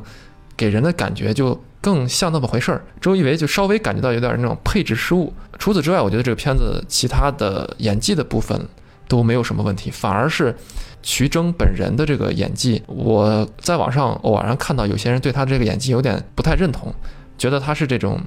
[0.57, 2.85] 给人的感觉就更像那么回事儿。
[3.01, 5.33] 周一围就稍微感觉到有点那种配置失误。
[5.57, 8.61] 除此之外，我觉得这个片子其他的演技的部分。
[9.09, 10.55] 都没有什么问题，反而是
[11.03, 16.93] 徐峥本人的这个演技，我在网上偶然看到有些人对他这个演技有点不太认同，
[17.39, 18.21] 觉得他是这种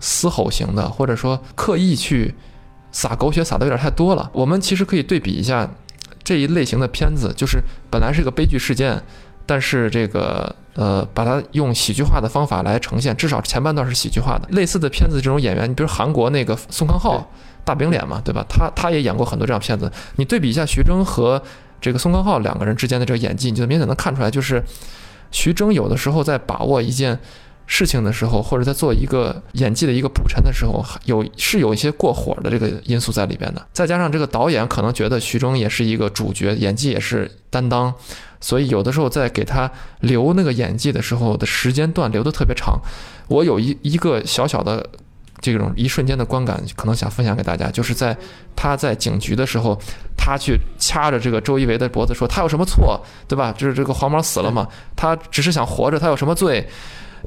[0.00, 2.34] 嘶吼型的，或者说刻意去
[2.90, 4.28] 撒狗血撒的有点太多了。
[4.32, 5.70] 我们其实可以对比一下
[6.24, 9.00] 这一类型的片子，就是本来是个悲剧事件，
[9.46, 14.48] 但是这个呃把它用喜剧化的方法来呈现，至少前半段是喜剧化的。
[14.50, 17.30] 类似的片子这种演员，你比如韩国那个宋康昊。
[17.66, 18.46] 大饼脸嘛，对吧？
[18.48, 19.90] 他他也演过很多这样片子。
[20.14, 21.42] 你对比一下徐峥和
[21.80, 24.62] 这个宋康昊两个人之间的这个演技，你就明显能看出来，就是
[25.32, 27.18] 徐峥有的时候在把握一件
[27.66, 33.66] 事情的时候，或者在做一个演技的一个补陈的时候，有是有一些过火的这个因素在里边的。
[33.72, 37.92] 再加上这个导演可能觉得徐峥也是一个主角，演技也是担当，
[38.40, 39.68] 所以有的时候在给他
[40.00, 42.80] 留那个演技的时候的时间段留的特别长。
[43.26, 44.88] 我有一一个小小的。
[45.40, 48.16] 这种一瞬间的观感，可能想分享给大家，就是在
[48.54, 49.78] 他在警局的时候，
[50.16, 53.54] 他去掐着这个周一围的脖子说：“他有什么错，对吧？
[53.56, 56.68] 就是这个黄毛死了嘛，他只是想活着，他有什么罪？”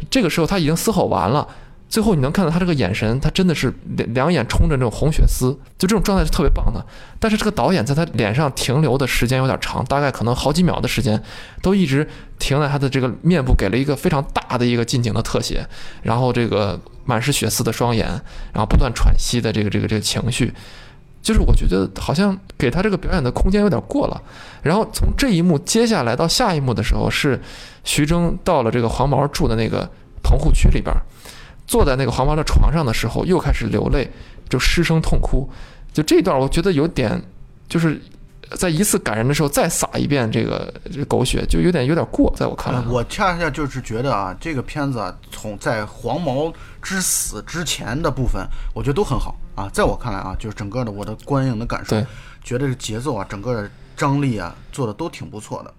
[0.10, 1.48] 这个时候他已经嘶吼完了。
[1.90, 6.86] 最后你能看到他这个眼神，他真的是两两眼冲着那种红血丝，就这种状态是特别棒的。
[7.20, 11.20] 但是这个导演在他脸上停留的时间有点长，大概可能好几秒的时间，
[11.64, 15.68] 都一直停在他的这个面部，给了一个非常大的一个近景的特写，
[16.04, 18.06] 然后这个满是血丝的双眼，
[18.54, 20.54] 然后不断喘息的这个这个这个情绪，
[21.24, 24.22] 就是我觉得好像给他这个表演的空间有点过了。
[24.62, 27.42] 然后从这一幕接下来到下一幕的时候，是
[27.84, 29.90] 徐峥到了这个黄毛住的那个
[30.22, 30.96] 棚户区里边。
[31.70, 34.10] 坐在那个黄毛的床上的时候，又开始流泪，
[34.50, 35.48] 就失声痛哭。
[35.94, 37.22] 就这段，我觉得有点，
[37.68, 38.02] 就是
[38.58, 46.52] 在一次感人的时候再撒一遍这个这狗血，就有点有点过，在我看来呃，我恰恰就是觉得啊，这个片子啊，从在黄毛
[46.82, 49.70] 之死之前的部分，我觉得都很好啊。
[49.72, 51.96] 在我看来啊，就是整个的我的观影的感受，
[52.44, 55.72] 觉得这节奏啊，整个的张力啊，做的都挺不错的。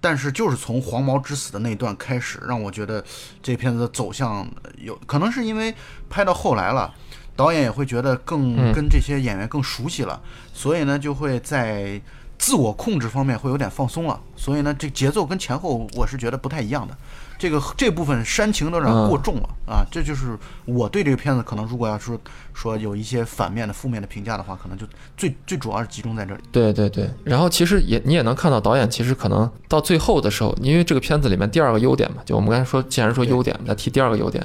[0.00, 3.04] 但是就是从黄毛之死的那一段开始，让我觉得
[3.42, 5.74] 这片子的走向呃有可能是因为
[6.08, 6.92] 拍到后来了，
[7.34, 10.20] 导演也会觉得更嗯跟这些演员更熟悉了，
[10.52, 12.00] 所以呢就会在
[12.38, 14.20] 自我控制方面会有点放松了。
[14.36, 16.96] 所以呢，这节奏跟前后我是觉得不太一样的。
[17.38, 22.18] 这个这部分煽情有点嗯过重了、啊，这就是我对这个片子可能如果要说
[22.54, 26.40] 说有一些反面的负面的评价的话，可能就最最主要是集中在这里。
[26.50, 34.44] 对对对，然后其实也你也能看到导演其实可能到最后的时候，因为这个片子里面第二个优点嘛，就我们刚才说，既然说优点，来提第二个优点。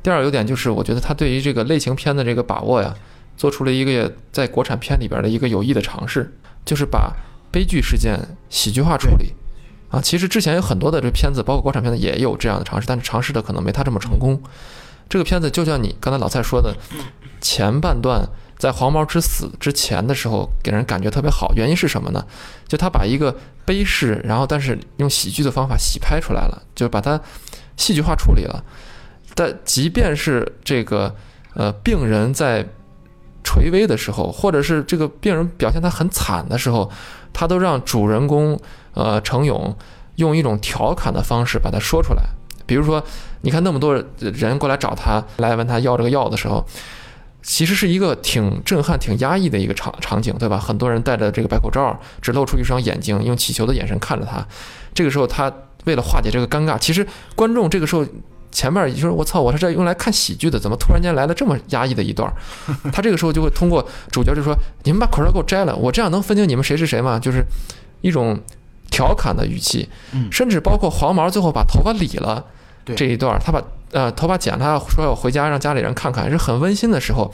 [0.00, 2.94] 第二个优点就是我觉得他对于这个类型片的这个把握呀，
[3.36, 6.32] 做出了一个在国产片里边的一个有益的尝试，
[6.64, 7.12] 就是把
[7.50, 8.16] 悲剧事件
[8.48, 9.34] 喜剧化处理。
[9.90, 14.40] 啊，其实之前有很多的这片子，包括国产片子也有这样的尝试，但是尝试的可能没他这么成功。
[15.08, 16.76] 这个片子就像你刚才老蔡说的，
[17.40, 21.52] 前半段在黄毛之死之前的时候，给人感觉特别好。
[21.56, 22.22] 原因是什么呢？
[22.66, 27.18] 就他把一个悲事，然后但是用喜剧的方法洗拍出来了，就把它
[27.78, 28.62] 戏剧化处理了。
[29.34, 31.14] 但即便是这个
[31.54, 32.66] 呃病人在
[33.42, 36.90] 垂危的时候，或者是这个病人表现他很惨的时候，
[37.32, 38.58] 他都让主人公
[38.94, 39.76] 呃程勇
[40.16, 42.22] 用一种调侃的方式把它说出来。
[42.66, 43.02] 比如说，
[43.40, 46.62] 你看那么多人过来找他，来问他要这个药的时候，
[47.42, 50.58] 其实是一个挺震撼、挺压抑的一个场场景，对吧？
[50.58, 54.46] 很多人戴着这个白口罩，只露出一双眼睛，用乞求的眼神看着他。
[54.92, 55.50] 这个时候，他
[55.84, 58.04] 为了化解这个尴尬，其实观众这个时候
[58.50, 62.34] 前面就是：“我操，我是这用来看喜剧的，怎么突然间来了这么压抑的一段儿？”
[62.92, 67.44] 他这个时候就会通过主角就说：“你们把口罩给我摘了，我这样能分清你们谁是谁吗？”就是
[68.00, 68.38] 一种
[68.90, 70.28] 调侃的语气，嗯。
[70.32, 72.44] 甚至包括黄毛最后把头发理了
[72.84, 72.96] 对。
[72.96, 77.30] 这一段儿，他把呃头发剪了，他说要回家让家里人看看，是很温馨的时候，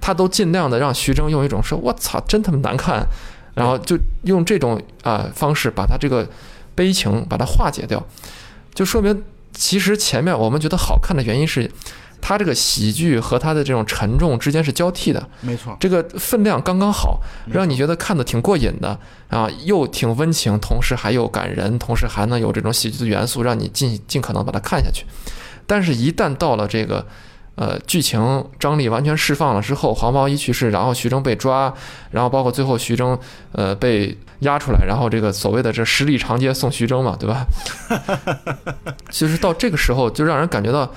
[0.00, 3.06] 他都尽量的让徐峥用一种说“我操，真他妈难看”，
[3.54, 6.28] 然后就用这种啊、方式把他这个
[6.74, 8.04] 悲情把它化解掉，
[8.74, 9.22] 就说明
[9.56, 11.70] 其实前面我们觉得好看的原因是，
[12.20, 25.06] 它这个喜剧和它的这种沉重之间是交替的，没错，这个分量刚刚好，让你觉得看得挺过瘾的啊，又挺温情，同时还有感人，同时还能有这种喜剧的元素，让你尽尽可能把它看下去。
[25.66, 27.04] 但是，一旦到了这个
[27.54, 31.72] 呃剧情张力完全释放了之后，黄毛一去世，然后徐峥被抓，
[32.10, 33.18] 然后包括最后徐峥
[33.52, 37.46] 呃被押出来，然后这个所谓的这十里长街送徐峥嘛，对吧？
[39.10, 40.90] 其实到这个时候，就让人感觉到。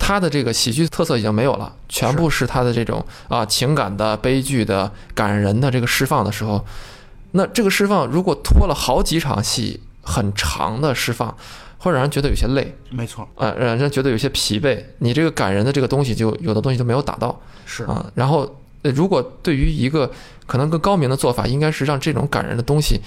[0.00, 6.64] 他的这个喜剧特色已经没有了，全部是他的这种啊情感的、悲剧的、感人的这个释放的时候，
[7.32, 11.36] 那这个释放如果拖了好几场戏，很长的释放，
[11.78, 14.82] 会让人觉得有些累，没错，呃，让人觉得有些疲惫。
[14.98, 18.06] 你这个感人的这个东西就有的东西就没有打到是啊。
[18.14, 20.10] 然后，呃如果对于一个
[20.46, 23.00] 可能更高明的做法，应该是让这种感人的东西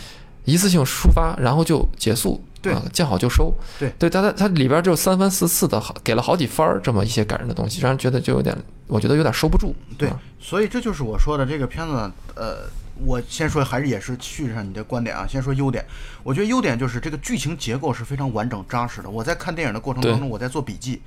[0.46, 3.54] 一次性抒发，然后就结束，对啊，见好就收。
[3.80, 8.56] 对对，它它它里边就三番四次的好给了好几番儿这么一些感人的东西，让人觉得就有点，
[8.88, 9.74] 我觉得有点收不住。
[9.98, 12.70] 对啊，所以这就是我说的这个片子，呃，
[13.06, 15.86] 我先说还是也是续上你的观点啊，先说优点。
[16.24, 19.10] 我觉得优点就是这个剧情结构是非常完整扎实的。
[19.10, 21.02] 我在看电影的过程当中，我在做笔记，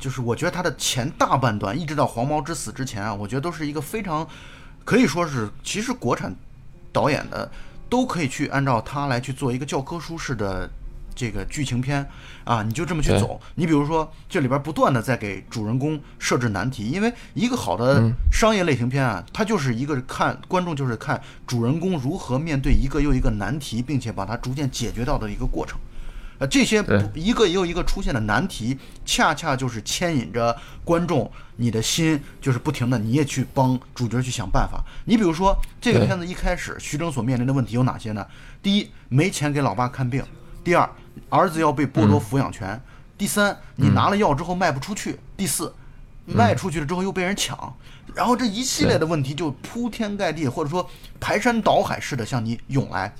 [0.00, 4.26] 就是我觉得他的前大半段一直到黄毛之死之前啊，我觉得都是一个非常
[4.84, 6.34] 可以说是其实国产
[6.90, 7.48] 导演的
[7.88, 10.68] 都可以去按照他来去做一个教科书式的
[11.14, 12.08] 这个剧情片
[12.44, 13.38] 啊，你就这么去走。
[13.56, 25.78] 你比如说这里边不断的在给主人公设置难题，因为一个好的嗯商业类型片啊，它就是一个看观众就是看主人公如何面对一个又一个难题，并且把它逐渐解决掉的一个过程。
[26.40, 34.82] 呃，这些不一个又一个出现的难题，恰恰就是牵引着观众你的心，就是不停的你也去帮主角去想办法。
[35.04, 38.26] 你比如说这个片子一开始，徐峥所面临的问题有哪些呢？
[38.62, 40.22] 第一，没钱给老爸看病；
[40.64, 40.88] 第二，
[41.28, 42.74] 儿子要被剥夺抚养权；
[43.18, 45.70] 第三，你拿了药之后卖不出去；第四，
[46.24, 47.76] 卖出去了之后又被人抢。
[48.14, 50.88] 然后这一系列的问题就铺天盖地，或者说
[51.20, 53.14] 排山倒海似的向你涌来。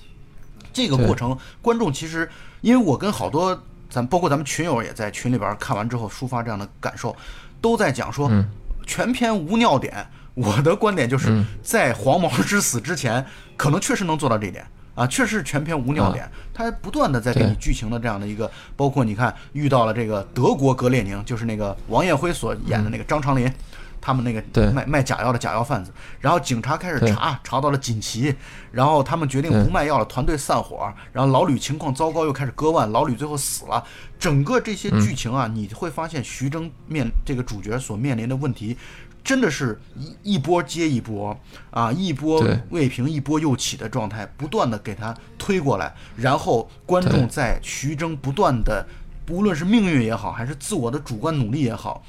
[0.72, 2.28] 这个过程，观众其实，
[2.60, 7.14] 因为我跟好多咱包括咱们群友也在群里边看完之后抒发这样的感受，
[7.60, 8.48] 都在讲说，嗯
[8.86, 10.06] 全篇无尿点。
[10.34, 13.24] 我的观点就是嗯在黄毛之死之前，
[13.56, 23.52] 可能确实能做到这一点啊，确实全篇无尿点，他不断的在给你剧情的这样的一个，包括你看遇到了这个德国格列宁，就是那个王艳辉所演的那个张长林。
[24.00, 28.34] 他们那个卖卖假药的假药贩子，然后警察开始查，查到了锦旗，
[28.72, 33.84] 然后他们决定不卖药了，团队散伙，然后老吕情况糟糕，又开始割腕，老吕最后死了。
[34.18, 38.76] 整个这些剧情啊，你会发现徐峥面这个主角所面临的问题。
[39.22, 41.38] 真的是一一波接一波。
[41.70, 48.84] 啊，一波未平一波又起的状态，不断的给他推过来，然后观众在徐峥不断的，
[49.28, 52.02] 无论是命运也好，还是自我的主观努力也好，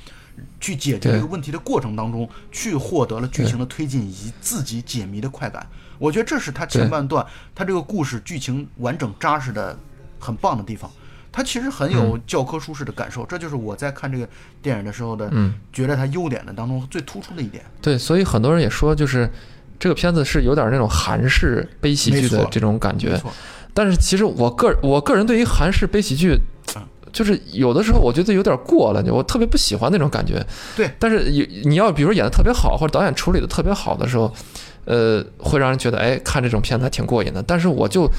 [0.60, 5.66] 去解决这个问题的过程当中，去获得了剧情的推进以及自己解谜的快感。
[5.98, 9.78] 我觉得这是他前半段他这个故事剧情完整扎实的
[10.20, 10.90] 很棒的地方。
[11.34, 14.28] 他其实很有教科书式的感受，这就是我在看这个
[14.62, 17.64] 电影的时候的，嗯觉得他优点的当中最突出的一点。
[17.82, 19.30] 对，所以很多人也说，就是
[19.80, 23.18] 这个片子是有点那种韩式悲喜剧的这种感觉。
[23.74, 26.42] 但是其实我个我个人对于韩式悲喜剧嗯，
[27.12, 30.46] 就是有的时候我觉得有点过了，我特别不喜欢那种感觉。
[30.76, 34.32] 对，但是有你要比如演的特别好，或者导演处理的特别好的时候，
[34.86, 37.44] 呃，会让人觉得哎，看这种片子还挺过瘾的。
[37.44, 38.10] 但是我就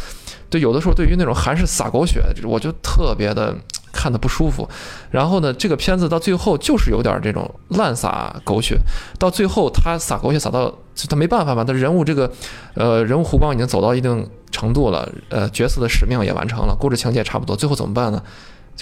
[0.50, 3.56] 对有的时候对于那种韩式撒狗血，我就特别的
[3.92, 4.68] 看的不舒服。
[5.10, 8.78] 然后呢，这个片子到最后就是有点这种滥撒狗血，
[9.18, 12.30] 到最后他撒狗血撒到就他没办法嘛，他人物这个
[12.74, 18.22] 呃人物弧光已经走到一定程度了，呃角色的使命也完成了，故事情节也差不多，最后怎么办呢？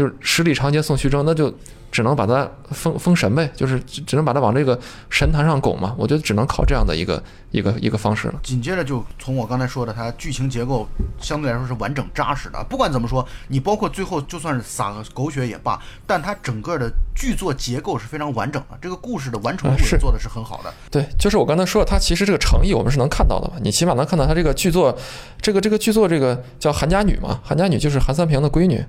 [0.00, 1.54] 就是十里长街送徐州，那就
[1.90, 5.94] 只能把他封封神呗，就是只只能把他往这个神坛上拱嘛。
[5.98, 8.40] 我觉得只能靠这样的一个一个一个方式了。
[8.42, 10.88] 紧接着就从我刚才说的，它剧情结构
[11.20, 12.64] 相对来说是完整扎实的。
[12.66, 20.72] 不管怎么说，你包括最后就算是撒个狗血也罢，但它整个的剧作结构是非常完整的，这个故事的完成度啊是也做的是很好的。
[20.90, 23.56] 对，就是我刚才说的，它其实这个诚意我们是能看到的嘛。
[23.60, 24.96] 你起码能看到它这个剧作，
[25.42, 28.82] 这个这个剧作这个叫韩家女嘛，韩家女就是韩三平的闺女，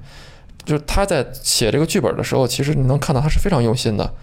[0.64, 4.14] 就是他在写这个剧本的时候，其实你能看到他是非常用心的。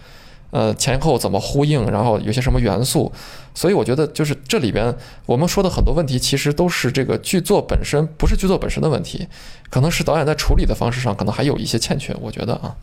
[0.51, 3.11] 呃，前后怎么呼应，然后有些什么元素，
[3.53, 4.91] 所以我觉得就是这里边
[5.27, 9.27] 我们说的很多问题，其实都是这个剧作本身，不是剧作本身的问题，
[9.69, 12.75] 可能是导演在处理的方式上可能还有一些欠缺，我觉得啊，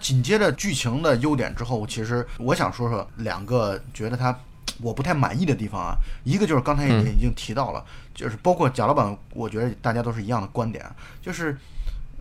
[0.00, 4.34] 紧接着剧情的优点之后，其实我想说说两个觉得他
[4.80, 5.94] 我不太满意的地方啊。
[6.24, 7.04] 一个就是刚才也嗯。
[7.14, 10.82] 已经提到了，就是包括贾老板，我觉得大家都是一样的观点，
[11.20, 11.54] 就是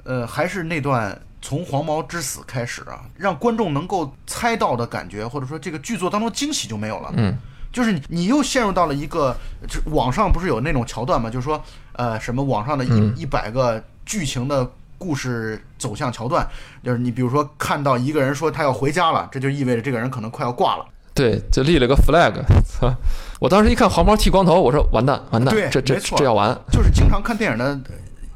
[0.03, 7.13] 呃，还是那段从黄毛之死开始啊，让观众能够猜到的感觉，或者说这个剧作当中惊喜就没有了。
[7.15, 7.37] 嗯，
[7.71, 9.35] 就是你你又陷入到了一个，
[9.67, 11.29] 就网上不是有那种桥段嘛？
[11.29, 11.61] 就是说，
[11.93, 16.45] 呃，什么网上的嗯一一百个剧情的故事走向桥段，
[16.83, 20.85] 就是你比如说看到一个人说他要回家了，这就意味着这个人可能快要挂了。
[21.13, 22.33] 对，就立了个 flag，
[22.65, 22.89] 操！
[23.41, 27.77] 我当时一看黄毛剃光头，我说完蛋完蛋对，这这这要完，就是经常看电影的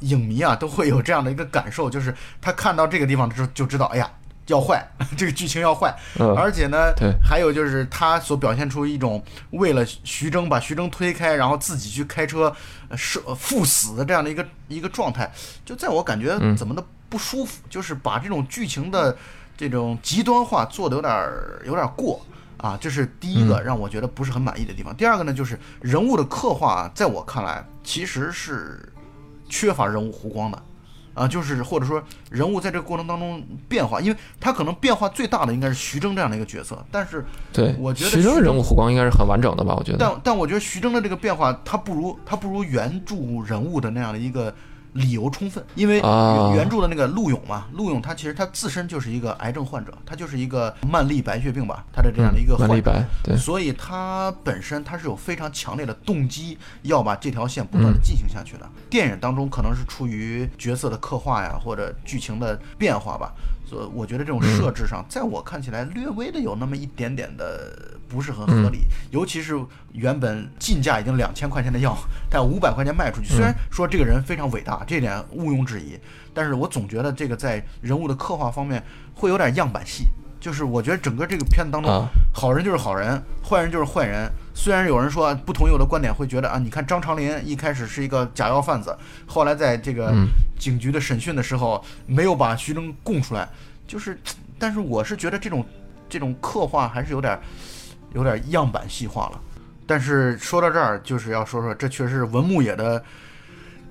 [0.03, 4.09] 影迷啊，都会有这样的一个感受，就是他看到这个地方之后就知道，哎呀。
[4.47, 4.85] 要坏，
[5.15, 12.53] 这个剧情要坏，嗯而且呢对，还有就是他所表现出一种为了徐峥把徐峥推开，然后自己去开车
[12.89, 15.31] 呃是呃赴死的这样的一个一个状态，
[15.63, 19.15] 就在我感觉嗯怎么的不舒服，就是把这种剧情的
[19.55, 22.19] 这种极端化做的有点儿有点儿过
[22.57, 24.93] 啊，这是第一个嗯让我觉得不是很满意的地方。
[24.93, 28.91] 第二个呢，就是人物的刻画啊，在我看来其实是
[29.53, 30.63] 缺乏人物弧光的。
[31.15, 33.39] 啊，就是或者说人物在这个过程当中
[33.69, 39.75] 变化，因为他可能变化最大的应该是徐峥这样的一个角色，但是对，我觉得徐峥人物弧光应该是很完整的吧？
[39.77, 44.51] 我觉得，但但我觉得徐峥的这个变化，他不如他不如原著人物的那样的一个
[44.93, 46.51] 理由充分，因为啊。
[46.55, 52.91] 原原著的那个陆勇嘛，陆勇他其实他自身就是一个癌症患者，他就是一个慢粒白血病吧，他的这样的一个嗯万历患者。
[52.91, 58.69] 白对，所以他本身他是有非常强烈的动机要把这条线不断的进行下去的。
[58.89, 63.33] 电影当中可能是出于角色的刻画呀，或者剧情的变化吧，
[63.65, 69.59] 所以我觉得这种设置上，在我看起来略微的有那么一点点的不是很合理，尤其是
[69.91, 71.97] 原本进价已经两千块钱的药，
[72.29, 75.97] 但五百块钱卖出去，虽然说这个人非常伟大，这点毋庸置疑，
[76.33, 78.83] 但是我总觉得这个在人物的刻画方面
[79.15, 80.05] 会有点样板戏。
[80.39, 84.29] 就是我觉得整个这个片子当中，啊好人就是好人，坏人就是坏人。
[84.53, 88.93] 虽然有人说不同意我的观点会觉得啊，你看张长林一开始是一个假药贩子，
[89.25, 90.27] 后来在这个嗯
[90.59, 93.47] 警局的审讯的时候没有把徐峥供出来，
[93.87, 94.19] 就是，
[94.59, 95.65] 但是我是觉得这种
[96.09, 97.39] 这种刻画还是有点
[98.13, 99.39] 有点样板戏化了。
[99.87, 103.01] 但是说到这儿，就是要说说这确实是文牧野的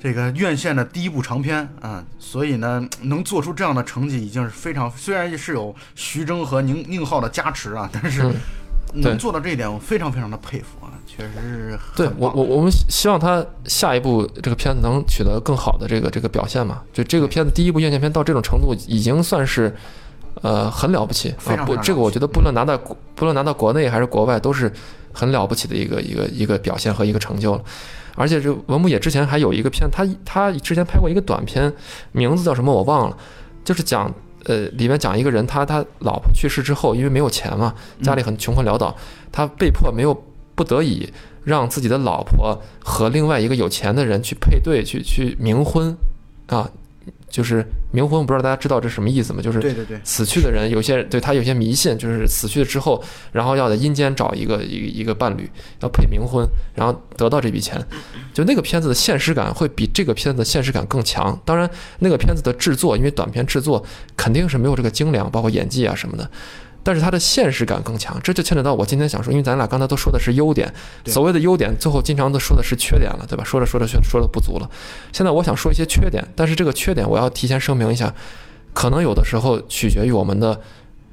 [0.03, 8.29] 这个院线的第一部长片啊，所以呢，能做出这样的成绩已经是非常，虽然是有徐峥和宁宁浩的加持啊，但是
[8.95, 16.83] 能做到这一点，我非常非常的佩服啊，确实是对我我我们希望他下一部这个片子能取得更好的这个这个表现嘛。
[16.93, 19.73] 就这个片子第一部院线片到这种程度，已经算是
[20.43, 21.55] 呃，很了不起啊！
[21.65, 24.73] 不，这个我觉得不论拿到国不论拿到国内还是国外，都是
[25.13, 27.63] 很了不起的一个一个一个表现和一个成就了。
[28.15, 31.73] 而且这文牧野之前还有一个片，他他之前拍过一个短片，
[32.13, 33.17] 名字叫什么我忘了，
[33.65, 34.13] 就是讲
[34.45, 38.95] 呃里面讲一个人他他老婆去世之后，因为没有钱嘛，家里很穷困潦倒，
[39.31, 40.23] 他被迫没有
[40.55, 41.11] 不得已
[41.45, 45.97] 让自己的老婆和另外一个有钱的人去配对，去去冥婚
[46.47, 46.71] 啊，
[47.33, 49.41] 就是冥婚，我不知道大家知道这什么意思吗？
[49.41, 53.03] 就是对对对，死去的人，有些对他有些迷信，就是死去之后，
[53.33, 57.83] 然后要在阴间找一个一个一个伴侣，要配冥婚，然后得到这笔钱。
[58.35, 61.39] 就那个片子的现实感会比这个片子的现实感更强。
[61.45, 61.69] 当然，
[62.01, 63.83] 那个片子的制作，因为短片制作
[64.15, 66.31] 肯定是没有这个精良，包括演技啊什么的。
[66.83, 70.73] 但是它的现实感更强，这就牵扯到我今天想说，因为咱俩刚才都说的是优点，
[71.07, 73.45] 所谓的优点，最后经常都说的是缺点了，对吧？
[73.45, 74.71] 说着说着说说的不足了。
[75.13, 78.13] 现在我想说一些缺点，但是这个缺点我要提前声明一下，
[78.73, 80.61] 可能有的时候取决于我们的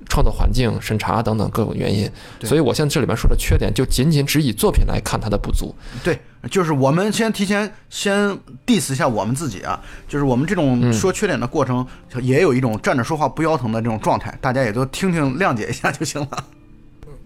[0.10, 2.10] 创作环境、审查等等各种原因，
[2.44, 5.74] 所以我现在这里面说的缺点，就仅仅只以作品来看它的不足。
[6.04, 11.86] 对，就是我们先提前先 diss 一下我们自己啊，就是我们这种嗯说缺点的过程，
[12.22, 16.44] 也有一种站着说话不腰疼的这种状态，大家也都听听谅解一下就行了。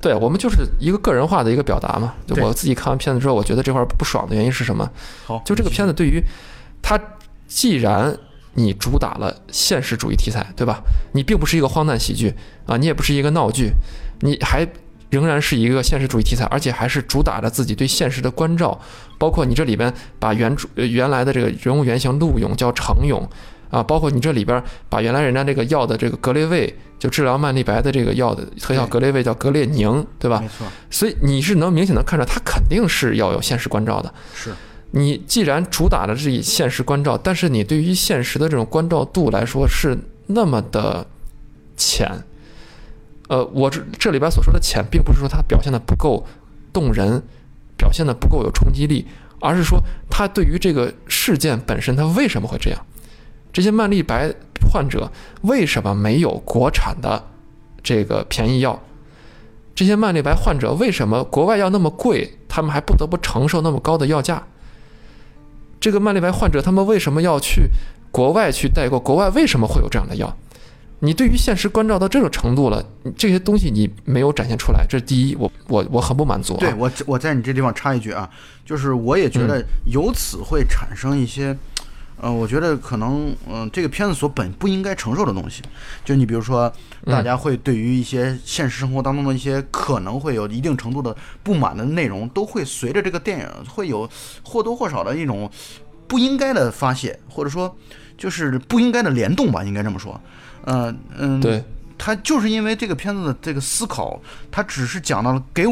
[0.01, 2.13] 对我们就是一个个人化的一个表达嘛。
[2.27, 4.91] 就我自己看完片子之后，我觉得这块儿不爽的原因是什么？
[5.25, 6.21] 好，就这个片子对于
[6.81, 6.99] 它，
[7.47, 8.13] 既然
[8.55, 10.81] 你主打了现实主义题材，对吧？
[11.13, 12.33] 你并不是一个荒诞喜剧
[12.65, 13.71] 啊，你也不是一个闹剧，
[14.21, 14.67] 你还
[15.09, 18.79] 仍然是一个现实主义题材，而且还是主打着自己对现实的关照，
[19.17, 23.27] 包括你这里边把原主呃原来的这个人物原型陆勇叫程勇。
[23.69, 30.39] 啊，包括你这里边把原来人家这个药的这个格列卫，就治疗曼丽白的这个药的特效格列卫叫格列宁，对吧？
[30.39, 34.13] 没错，所以你是能明显的看出来，他肯定是要有现实关照的。
[34.35, 34.51] 是
[34.95, 41.07] 你既然主打的是以现实关照，但是你对于现实的这种关照度来说是那么的
[41.75, 42.07] 浅，
[43.27, 46.23] 呃，我这这里边所说的浅，并不是说它表现的不够
[46.71, 47.23] 动人，
[47.75, 49.07] 表现的不够有冲击力，
[49.39, 49.81] 而是说
[50.11, 52.85] 它对于这个事件本身，它为什么会这样？
[53.51, 54.31] 这些曼丽白
[54.71, 57.23] 患者为什么没有国产的
[57.81, 58.79] 这个便宜药？
[59.73, 64.43] 这些曼丽白患者为什么国外药那么贵，他们还不得不承受那么高的药价？
[65.83, 67.69] 这个慢粒白患者他们为什么要去
[68.09, 68.97] 国外去代购？
[68.97, 70.33] 国外为什么会有这样的药？
[70.99, 72.81] 你对于现实关照到这种程度了，
[73.17, 76.59] 这些东西你没有展现出来，这是第一，我我我很不满足、啊。
[76.61, 78.29] 对我我在你这地方插一句啊，
[78.65, 81.53] 就是我也觉得由此会产生一些。
[82.19, 85.61] 呃，我觉得可能，嗯、这个片子所本不应该承受的东西，
[86.05, 86.71] 就你比如说，
[87.05, 94.09] 大家会对于一些现实生活当中的一些可能会有一定程度的不满的内容，都会随着这个电影会有
[94.43, 95.49] 或多或少的一种
[96.07, 97.75] 不应该的发泄，或者说
[98.17, 100.19] 就是不应该的联动吧，应该这么说。
[100.63, 101.61] 呃嗯，对，
[101.97, 105.65] 他就是因为这个片子的这个思考，他只是讲到了给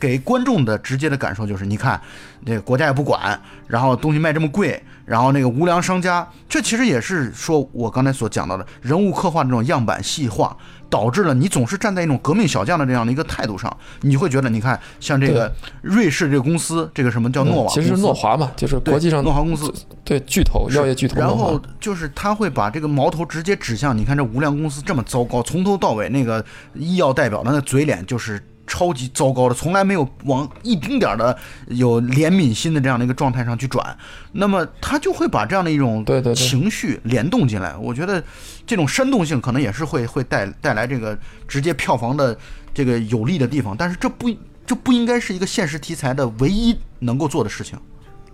[0.00, 2.00] 给观众的直接的感受就是，你看
[2.44, 10.56] 这个国家也不管，然后东西卖这么贵，然后那个无良商家，这其实也是说我刚才所讲到的人物刻画这种样板细化，
[10.88, 15.52] 导致了你总是站在一种革命小将的这样的一个态度上，你会觉得，你看像这个
[15.82, 19.72] 瑞士这个公司，这个什么叫诺瓦，嗯其实是诺华嘛，就是国际上诺华公司，
[20.04, 26.44] 对巨头药业巨头然后就是他会把这个矛头直接指向，你看这无良公司这么糟糕，从头到尾那个
[26.74, 31.36] 医药代表的那嘴脸就是超级糟糕的，从来没有往一丁点儿的
[31.68, 33.96] 有怜悯心的这样的一个状态上去转。
[34.32, 36.04] 那么他就会把这样的一种
[36.34, 37.76] 情绪联动进来。
[37.76, 38.22] 我觉得
[38.66, 42.36] 这种煽动性可能也是会会带带来这个直接票房的
[42.72, 44.28] 这个有利的地方，但是这不
[44.66, 47.78] 这不应该是一个现实题材的唯一能够做的事情。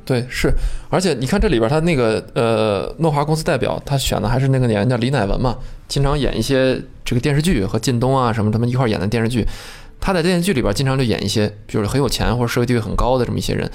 [0.03, 0.53] 对，是，
[0.89, 5.57] 而且你看这里边他那个呃诺华公司代表，他选的还是那个演员叫李乃文嘛，
[5.87, 9.47] 经常演一些这个电视剧和靳东啊什么他们一块儿演的电视剧。
[10.01, 13.71] 他在电视剧里边经常就演一些，就是很有钱或者社会地位很高的这么一些人。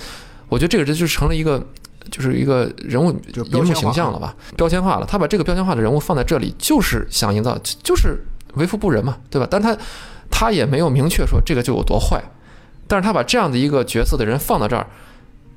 [0.50, 1.64] 我觉得这个这就成了一个，
[2.12, 5.06] 就是一个人物就标签化荧幕形象了吧，标签化了。
[5.06, 9.48] 他把这个标签化的人物放在这里，就是想营造，就是为富不仁嘛，对吧？
[9.50, 9.78] 但他
[10.30, 12.24] 他也没有明确说这个就有多坏，
[12.88, 14.88] 但是他把这样的一个角色的人放到这儿，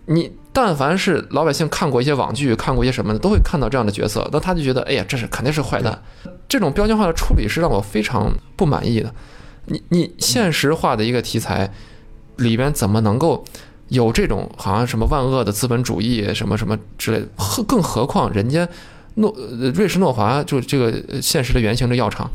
[0.07, 6.03] 你但凡是老百姓看过一些网剧，看过一些什么的，都会看到这样的角色，那他就觉得，哎呀，这是肯定是坏蛋。
[6.49, 9.15] 这种标签化的处理是让我非常不满意的。
[9.69, 11.73] 你你现实化的一个题材
[12.37, 13.45] 里边怎么能够
[13.89, 17.29] 有这种好像什么万恶的资本主义什么什么之类的？
[17.37, 18.69] 何更何况人家
[19.15, 19.35] 诺
[19.75, 22.31] 瑞士诺华就这个现实的原型的药厂，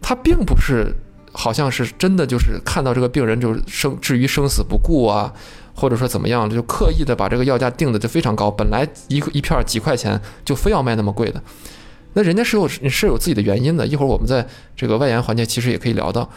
[0.00, 0.94] 它并不是
[1.32, 5.32] 好像是真的就是看到这个病人就是生至于生死不顾啊，
[5.74, 11.42] 或者说怎么样，就刻意的把这个药价定的就非常高，本来一一片几块钱就非要卖那么贵的。
[12.12, 13.84] 那人家是有是有自己的原因的。
[13.84, 14.46] 一会儿我们在
[14.76, 16.30] 这个外延环节其实也可以聊到，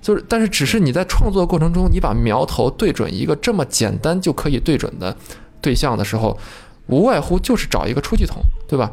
[0.00, 5.14] 就是但是只是你在创作过程中，你把苗头对准一个这么简单就可以对准的
[5.60, 6.38] 对象的时候，
[6.86, 8.90] 无外乎就是找一个出气筒，对吧？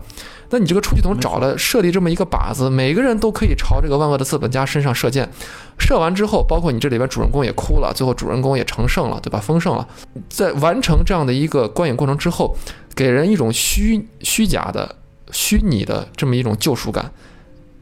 [0.50, 5.30] 那你这个出气筒找了设立这么一个靶子，每个人都可以朝这个万恶的资本家身上射箭，
[5.78, 9.40] 射完之后，包括你这里边主人公也哭了，最后主人公也成圣了，对吧？
[9.40, 9.86] 丰盛了，
[10.30, 12.56] 在完成这样的一个观影过程之后，
[12.96, 14.96] 给人一种虚虚假的、
[15.32, 17.12] 虚拟的这么一种救赎感，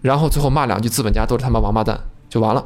[0.01, 1.99] 然后最后骂两句资本家都是他妈王八蛋
[2.29, 2.65] 就完了，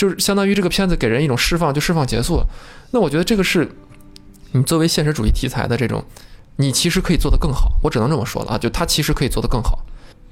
[0.00, 2.46] 就是相当于这个片子给人一种释放就释放结束了。
[2.92, 3.68] 那我觉得这个是
[4.52, 6.02] 你作为现实主义题材的这种。
[6.56, 9.78] 你其实可以做得更好，我只能这么说了啊，就它其实可以做得更好。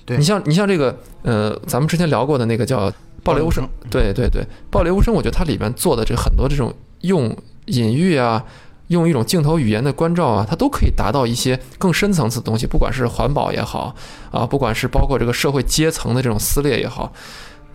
[0.05, 2.91] 对你像你像这个呃，咱们之前聊过的那个叫
[3.23, 7.35] 《暴雷无声》，对对对，《暴雷无声》，我觉得它里面做的这很多这种用
[7.67, 8.45] 隐喻啊，
[8.89, 13.95] 用一种镜头语言的关照啊，它都可以达到一些更深层次的东西，不管是环保也好
[14.31, 17.11] 啊，不管是包括这个社会阶层的这种撕裂也好，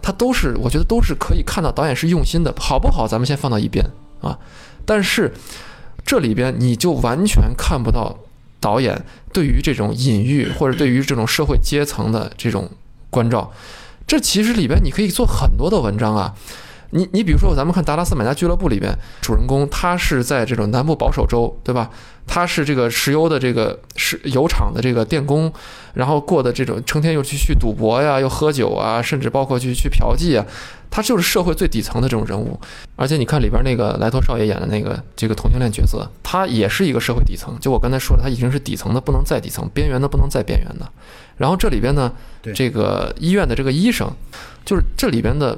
[0.03, 3.07] 它都是我觉得都是可以看到导演是用心的，好不好？
[3.07, 3.83] 咱们先放到一边
[4.21, 4.37] 啊，
[4.85, 5.33] 但是
[6.05, 8.15] 这里边你就完全看不到。
[8.59, 12.69] 导演对于这种隐喻，或者对于这种社会阶层的这种
[13.09, 13.51] 关照，
[14.07, 16.33] 这其实里边你可以做很多的文章啊。
[16.93, 21.89] 你你比如说，咱们看《达拉斯买家俱乐部》里边，主人公他是在这种南部保守州，对吧？
[22.25, 25.51] 他是这个石油的这个石油厂的这个电工，
[25.95, 30.45] 然后过的这种成天又去去赌博呀，又喝酒啊，甚至包括去去嫖妓啊，
[30.89, 32.57] 他就是社会最底层的这种人物。
[32.95, 37.57] 而且你看里边那个莱托少爷演的那个这个同性恋角色，他也是一个社会底层。
[37.59, 40.87] 就我刚才说的，他已经是底层的不能再底层，边缘的不能再边缘的。
[41.37, 42.09] 然后这里边呢，
[42.53, 44.09] 这个医院的这个医生，
[44.63, 45.57] 就是这里边的。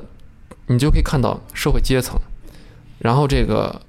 [0.68, 2.20] 你就可以看到社会阶层，
[3.00, 3.82] 然后这个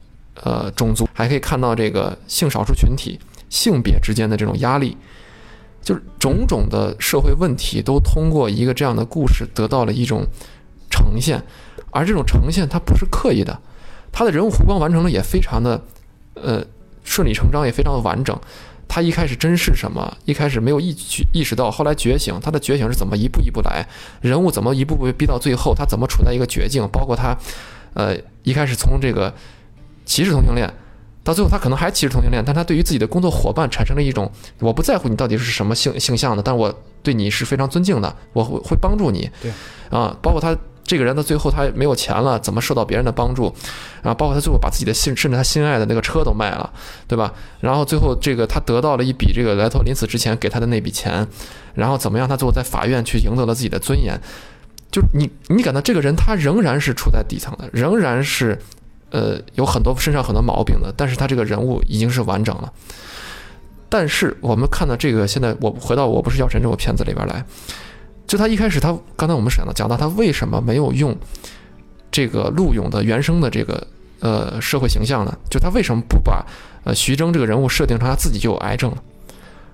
[0.43, 3.19] 呃种族，还可以看到这个性少数群体、
[3.49, 4.97] 性别之间的这种压力，
[5.83, 10.27] 就是种种的社会问题都通过一个这样的故事得到了一种
[10.91, 11.43] 呈现，
[11.91, 13.59] 而这种呈现它不是刻意的，
[14.13, 15.83] 它的人物弧光完成的也非常的
[16.35, 16.65] 呃
[17.05, 18.39] 顺理成章，也非常的完整。
[18.89, 20.17] 他一开始真是什么？
[20.25, 22.39] 一开始没有意去意识到，后来觉醒。
[22.41, 23.87] 他的觉醒是怎么一步一步来？
[24.21, 25.75] 人物怎么一步步逼到最后？
[25.75, 26.89] 他怎么处在一个绝境？
[26.93, 27.37] 包括他，
[27.95, 29.33] 呃，一开始从这个
[30.05, 30.73] 歧视同性恋，
[31.23, 34.31] 到最后他可能还歧视同性恋，但他对于自己的工作伙伴产生了一种
[34.61, 36.73] 我不在乎你到底是什么性性向的，但我
[37.03, 39.31] 对你是非常尊敬的，我会会帮助你。
[39.43, 39.51] 对，
[39.91, 40.57] 啊，包括他。
[40.87, 43.53] 这个人到最后他没有钱了，怎么受到别人的帮助？
[44.03, 46.73] 然后包括他最后把自己的心，甚至他心爱的那个车都卖了，
[47.09, 47.33] 对吧？
[47.61, 51.27] 然后最后这个他得到了一笔这个莱托临死之前给他的那笔钱，
[51.75, 52.29] 然后怎么样？
[52.29, 54.19] 他最后在法院去赢得了自己的尊严。
[54.93, 58.57] 就你你感到这个人他仍然是处在底层的，仍然是
[59.11, 62.73] 呃有很多身上很多毛病的，但是他这个人物已经是完整了。
[63.89, 67.45] 但是我们看到这个现在我回到我不是药神这部片子里边来。
[68.27, 71.17] 就他一开始，他刚才我们讲到讲到他为什么没有用
[72.11, 73.87] 这个陆勇的原生的这个
[74.21, 75.37] 呃社会形象呢？
[75.49, 76.45] 就他为什么不把
[76.85, 78.97] 呃徐峥这个人物设定成他自己就有癌症呢？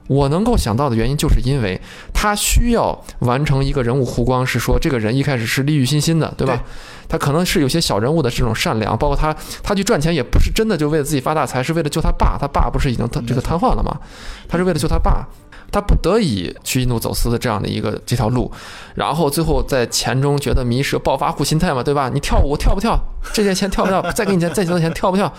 [0.08, 1.80] 我能够想到的原因，就是因为
[2.12, 6.60] 他需要完成一个人物弧光，是说这个人一开始是利欲熏心的，对吧？
[7.08, 13.98] 他可能是有些小人物的这种善良，包括他他去赚钱也不是真的就为了自己发大财，是为了救他爸，他爸不是已经这个瘫痪了吗？
[14.48, 15.26] 他是为了救他爸。
[15.72, 18.52] 他不得已去印度走私的这样的一个这条路，
[18.94, 22.10] 然后最后在钱中觉得迷失，暴发户心态嘛，对吧？
[22.12, 22.96] 你跳舞跳不跳？
[23.32, 24.02] 这些钱跳不跳？
[24.12, 25.32] 再给你钱，再多钱跳不跳？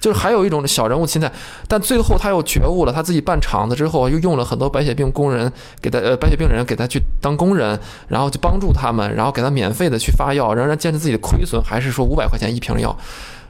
[0.00, 1.28] 就是还有一种小人物心态，
[1.66, 7.76] 但最后他又觉悟了，他自己办厂子之后，又用了很多白血病工人给他呃白血病人给他去当工人，
[8.06, 12.96] 然后去帮助他们，然后给他免费的去发药，仍然坚持自己的亏损，还是说五百块钱一瓶药。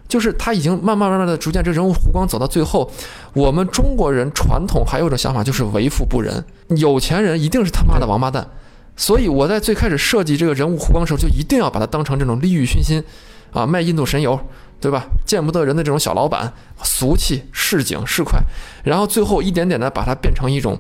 [0.09, 2.91] 就是他已经慢慢慢慢的逐渐，这人物弧光走到最后，
[3.35, 8.49] 我们中国人传统还有一种想法就是为富不仁，有钱人一定是他妈的王八蛋，
[8.97, 13.05] 所以我在最开始设计这个人物弧光的时候，就一定要把他当成这种利欲熏心，
[13.53, 14.41] 啊，卖印度神油，
[14.81, 15.05] 对吧？
[15.27, 16.53] 见不得人的这种小老板，
[16.83, 18.39] 俗气、市井、市侩，
[18.85, 20.79] 然后最后一点点的把他变成一种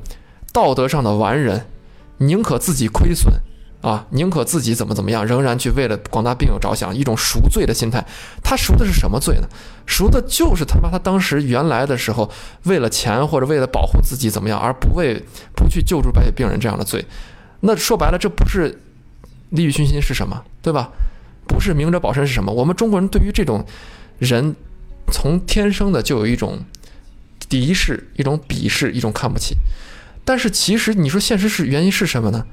[0.54, 1.66] 道德上的完人，
[2.16, 3.34] 宁可自己亏损。
[3.80, 8.04] 啊，宁可自己怎么怎么样，仍然去为了广大病友着想，一种赎罪的心态。
[8.42, 9.48] 他赎的是什么罪呢？
[9.86, 12.28] 赎的就是他妈他当时原来的时候，
[12.64, 15.22] 为了钱或者为了保护自己怎么样，而不为
[15.54, 17.04] 不去救助白血病人这样的罪。
[17.60, 18.80] 那说白了，这不是
[19.50, 20.44] 利欲熏心是什么？
[20.60, 20.90] 对吧？
[21.46, 22.52] 不是明哲保身是什么？
[22.52, 23.64] 我们中国人对于这种
[24.18, 24.54] 人，
[25.12, 26.58] 从天生的就有一种
[27.48, 29.56] 敌视、一种鄙视、一种看不起。
[30.24, 32.44] 但是其实你说现实是原因是什么呢？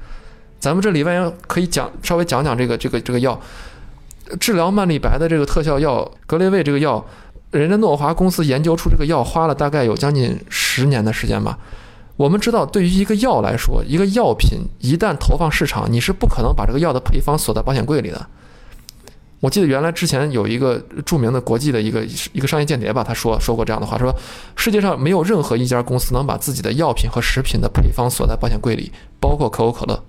[0.58, 3.40] 咱们这里边可以讲稍微讲讲这个这个这个药，
[4.40, 7.04] 治疗曼丽白的这个特效药格列卫这个药，
[7.50, 11.58] 人家诺华公司研究出这个药花了大概有将近十年的时间吧。
[12.16, 18.26] 我们知道，对于一个药来说，一个药品一旦投放市场，你是不可能把这个药的配方锁在保险柜里的。
[19.40, 22.02] 我记得原来之前有一个著名的国际的一个
[22.32, 24.10] 一个商业间谍吧，他说说过这样的话，说
[24.56, 28.90] 世界上没有任何一家公司能把自己的药品和食品的配方锁在保险柜里，
[29.20, 30.02] 包括可口可乐。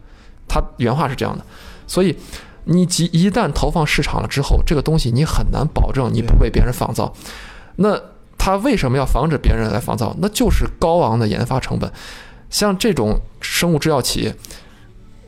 [0.47, 1.45] 他原话是这样的，
[1.85, 2.15] 所以
[2.65, 7.13] 你即一旦投放市场了之后，这个东西你很难保证你不被别人仿造。
[7.77, 7.99] 那
[8.37, 10.15] 他为什么要防止别人来仿造？
[10.19, 11.91] 那就是高昂的研发成本。
[12.49, 14.35] 像这种生物制药企业，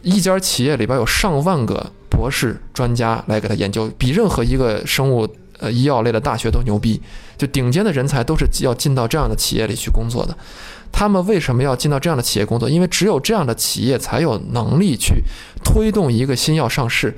[0.02, 5.28] 一家企业里边有上万个博士专家来给他研究，比任何一个生物
[5.60, 7.02] 呃医药类的大学都牛逼。
[7.38, 10.38] 就顶尖的人才都是要进到这样的企业里去工作的。
[10.92, 12.70] 他们为什么要进到这样的企业工作？
[12.70, 15.24] 因为只有这样的企业才有能力去
[15.64, 17.16] 推动一个新药上市。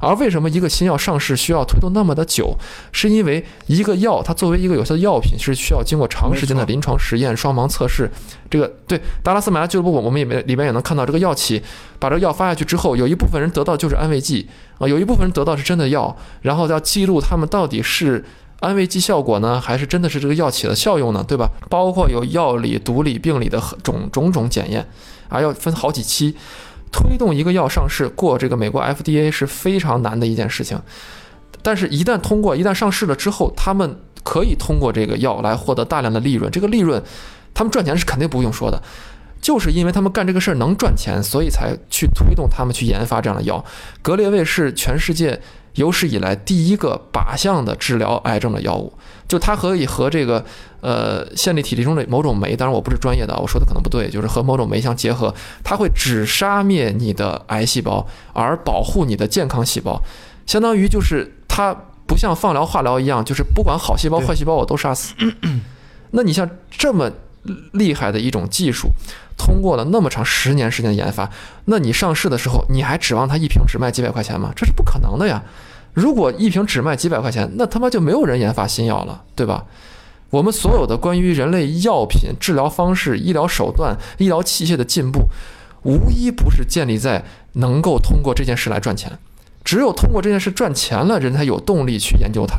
[0.00, 2.54] 而为什么一个新药上市需要推动那么的久？
[2.92, 8.10] 是因为一个药它作为一个有效的药品是需要经过长时间的临床实验、双盲测试。
[8.50, 11.62] 这个对达拉斯买家俱乐部，我们也没里边也能看到，这个药企
[11.98, 14.46] 把这个药发下去之后，有一部分人得到就是安慰剂
[14.78, 18.22] 啊，有一部分人得到是真的药，然后要记录他们到底是。
[18.64, 21.22] 安慰剂效果呢，还是真的是这个药起的效用呢？
[21.28, 21.50] 对吧？
[21.68, 24.88] 包括有药理、毒理、病理的种种种检验，
[25.28, 26.34] 啊，要分好几期。
[26.90, 30.80] 推动一个药上市过这个美国 FDA 是非常难的一件事情，
[31.60, 36.48] 但是，一旦通过，一旦上市了之后，他们可以通过这个药来获得大量的利润。
[36.50, 37.02] 这个利润，
[37.52, 38.80] 他们赚钱是肯定不用说的，
[39.42, 43.64] 就是因为他们干这个事儿能赚钱，所以才去推动他们去研发这样的药。
[44.00, 45.40] 格列卫是全世界。
[45.74, 48.92] 有史以来第一个靶向的治疗癌症的药物，
[49.26, 50.44] 就它可以和这个
[50.80, 60.00] 呃线粒体中的某种酶，当然我不是专业的，我说的可能不对，就是和某种酶相结合，它会只杀灭你的癌细胞，而保护你的健康细胞，
[60.46, 61.74] 相当于就是它
[62.06, 65.14] 不像放疗、化疗一样，就是不管好细胞、坏细胞我都杀死。
[66.12, 67.10] 那你像这么
[67.72, 68.90] 厉害的一种技术。
[69.36, 71.28] 通过了那么长十年时间的研发，
[71.64, 74.52] 那你上市的时候，你还指望它一瓶只卖几百块钱吗？
[74.54, 75.42] 这是不可能的呀！
[75.94, 79.64] 如果一瓶只卖几百块钱，那他妈就没有人研发新药了，对吧？
[80.30, 85.28] 我们所有的关于人类药品、治疗方式、医疗手段、医疗器械的进步，
[85.84, 89.16] 无一不是建立在能够通过这件事来赚钱。
[89.62, 92.58] 只有通过这件事赚钱了，人才有动力去研究它。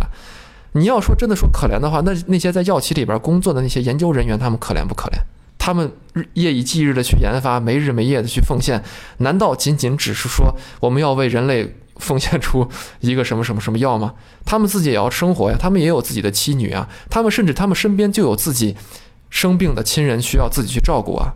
[0.72, 5.20] 你要说真的说可怜的话，那那些在药企里边工作的那些研究人员，他们可怜不可怜？
[5.58, 8.82] 他们日夜以继日的去研发，没日没夜的去奉献，
[9.18, 12.68] 难道仅仅只是说我们要为人类奉献出
[13.00, 14.14] 一个什么什么什么药吗？
[14.46, 18.76] 他们自己也要生活呀，他们也有自己的妻女啊，他们甚至他们身边就有自己
[19.30, 21.34] 生病的亲人需要自己去照顾啊。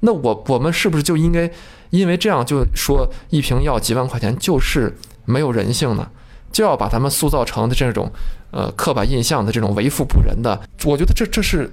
[0.00, 1.50] 那我我们是不是就应该
[1.90, 6.08] 因为这样就说一瓶药几万块钱就是没有人性呢？
[6.52, 8.10] 就要把他们塑造成的这种
[8.50, 10.60] 呃刻板印象的这种为富不仁的？
[10.84, 11.70] 我觉得这这是。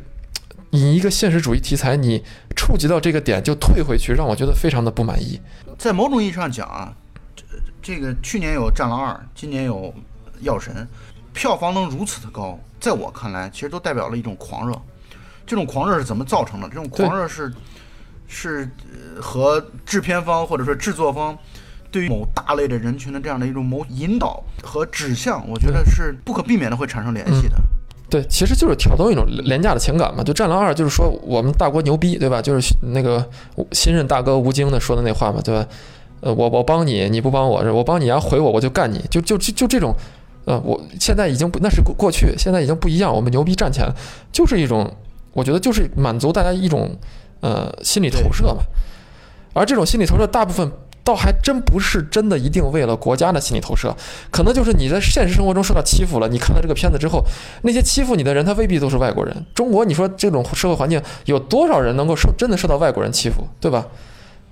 [0.72, 2.22] 以一个现实主义题材，你
[2.54, 5.40] 触及到这个点就退回去，让我觉得非常的不满意。
[5.78, 6.92] 在某种意义上讲啊，
[7.86, 9.76] 这这个去年有《战狼二》，今年有
[10.42, 10.74] 《药神》，
[11.38, 14.76] 票房能如此的高，在我看来，其实都代表了一种狂热。
[15.46, 16.68] 这种狂热是怎么造成的？
[16.68, 17.54] 这种狂热是
[18.28, 18.68] 是
[19.22, 21.38] 和制片方或者说制作方
[21.92, 27.56] 对于某大类的人群的这样的一种某引导和指向，我觉得是不可避免的会产生联系的。
[28.10, 30.24] 对，其实就是挑动一种廉价的情感嘛。
[30.24, 32.42] 就《战狼二》，就是说我们大国牛逼，对吧？
[32.42, 33.30] 就是那个
[33.74, 35.68] 新任大哥吴京的说的那话嘛，对吧？
[36.26, 39.94] 呃，我我帮你，你不帮我，我帮你要回我，我就干你，就就就就这种，
[40.46, 43.16] 呃，我现在已经不那是过去，现在已经不一样。
[43.16, 43.88] 我们牛逼赚钱，
[44.32, 44.92] 就是一种，
[45.34, 46.98] 我觉得就是满足大家一种
[47.42, 48.64] 呃心理投射嘛。
[49.54, 50.72] 而这种心理投射，大部分。
[51.06, 53.96] 倒还真不是真的一定为了国家的心理投射，
[54.32, 56.28] 可能就是你在现实生活中受到欺负了。
[56.28, 57.24] 你看了这个片子之后，
[57.62, 59.46] 那些欺负你的人他未必都是外国人。
[59.54, 63.86] 中国，你说这种社会环境有多少人能够受真的受到外国人欺负，对吧？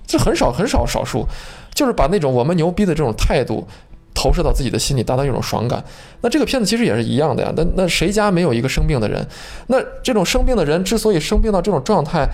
[0.06, 1.26] 这很少很少少数，
[1.74, 3.66] 就是把那种我们牛逼的这种态度
[4.14, 5.84] 投射到自己的心里，达到一种爽感。
[6.20, 7.52] 那这个片子其实也是一样的呀。
[7.56, 9.26] 那那谁家没有一个生病的人？
[9.66, 12.28] 那这种生病的人之所以生病到这种状态，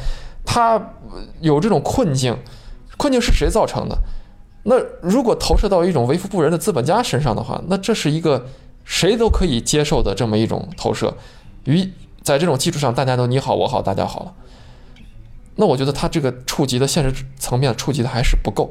[0.44, 0.80] 他
[1.40, 2.36] 有这种困境。
[2.98, 3.96] 困境是谁造成的？
[4.64, 8.46] 那如果投射到一种为富不仁的资本家身上的话，那这是一个
[8.84, 11.14] 谁都可以接受的这么一种投射。
[11.64, 11.90] 于
[12.22, 14.34] 在这种基础上，大家都你好我好大家好了。
[15.56, 18.70] 那我觉得他这个触及的现实层面触及的还是不够。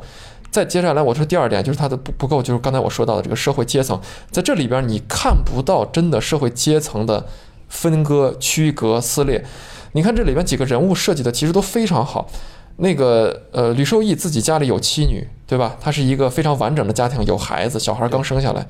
[0.51, 3.99] 再接下来，我说第二点就是他的不不够，就是刚才我说到的这个社会阶层，
[4.31, 7.25] 在这里边你看不到真的社会阶层的
[7.67, 9.45] 分割、区隔、撕裂。
[9.93, 12.27] 你看这里边几个人物设计的其实都非常好。
[12.77, 15.75] 那个呃，吕受益自己家里有妻女，对吧？
[15.81, 18.65] 他是一个非常完整的家庭，有孩子，小孩刚生下来，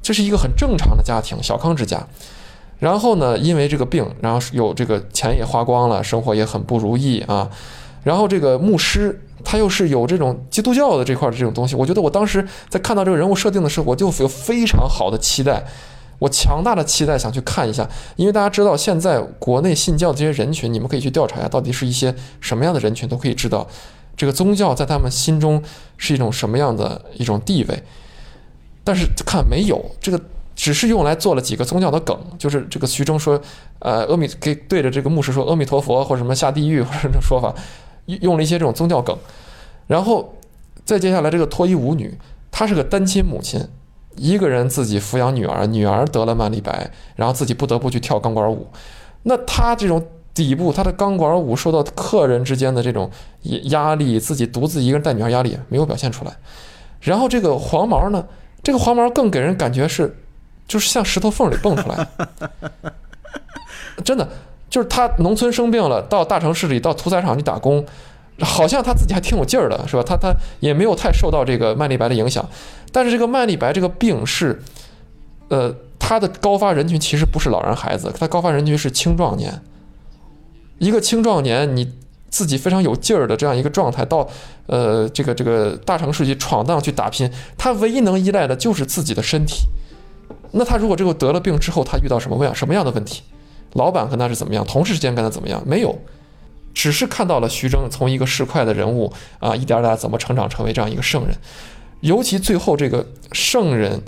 [0.00, 2.06] 这是一个很正常的家庭，小康之家。
[2.78, 7.50] 然后呢，因为这个病，然后有这个钱也花光了，生活也很不如意啊。
[8.02, 15.64] 然后这个牧师他又是有这种基督教的这块的这种东西，我觉得我当时在看到这个人物设定的时候，我就有非常好的期待，
[16.18, 23.66] 我强大的期待想去看一下，因为大家知道现在国内信教的这些人群，你们可以去调查一下，到底是一些什么样的人群，都可以知道
[24.16, 25.62] 这个宗教在他们心中
[25.96, 27.82] 是一种什么样的一种地位。
[28.84, 30.20] 但是看没有这个。
[30.60, 33.40] 只是用来做了几个宗教的梗，就是这个徐峥说，
[33.78, 37.54] 呃，阿弥给对着这个牧师说阿弥陀佛或者什么下地狱或者这种说法，
[38.20, 39.16] 用了一些这种宗教梗，
[39.86, 40.34] 然后
[40.84, 42.18] 再接下来这个脱衣舞女，
[42.50, 43.62] 她是个单亲母亲，
[44.16, 48.66] 一个人自己抚养女儿，女儿得了慢粒白，然后自己不得不去跳钢管舞，
[49.22, 50.04] 那她这种
[50.34, 53.10] 底部她的钢管舞受到客人之间的这种
[53.64, 56.36] 压力，自己独自一个人带女儿压力没有表现出来，
[57.00, 58.26] 然后这个黄毛呢，
[58.62, 60.16] 这个黄毛更给人感觉是。
[60.66, 62.06] 就是像石头缝里蹦出来，
[64.04, 64.28] 真的
[64.70, 67.84] 就是他农村生病了，到大城市里到屠宰场去打工，
[68.40, 70.02] 好像他自己还挺有劲儿的，是吧？
[70.06, 72.46] 他他也没有太受到这个麦粒白的影响，
[72.92, 74.62] 但是这个麦粒白这个病是，
[75.48, 79.60] 呃，他的高发人群其实不是老人孩子，他高发人群是青壮年。
[80.78, 81.90] 一个青壮年，你
[82.28, 84.28] 自己非常有劲儿的这样一个状态，到
[84.66, 89.66] 呃这个这个大城市去闯荡去打拼，他唯一能依赖的就是自己的身体。
[90.52, 93.22] 那他如果这个得了病之后，他遇到什么问什么样的问题？
[93.74, 94.64] 老板跟他是怎么样？
[94.64, 95.62] 同事之间跟他怎么样？
[95.66, 95.98] 没有，
[96.72, 101.36] 只是看到了徐峥从一个市侩的人物啊，一点点怎么成长成为这样一个圣人。
[102.00, 104.00] 尤其最后这个圣人，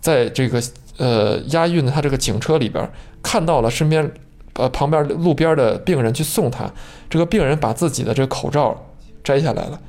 [0.00, 0.62] 在这个
[0.96, 2.90] 呃押运的他这个警车里边，
[3.22, 4.10] 看到了身边
[4.54, 6.70] 呃旁边路边的病人去送他，
[7.08, 8.86] 这个病人把自己的这个口罩
[9.22, 9.80] 摘下来了，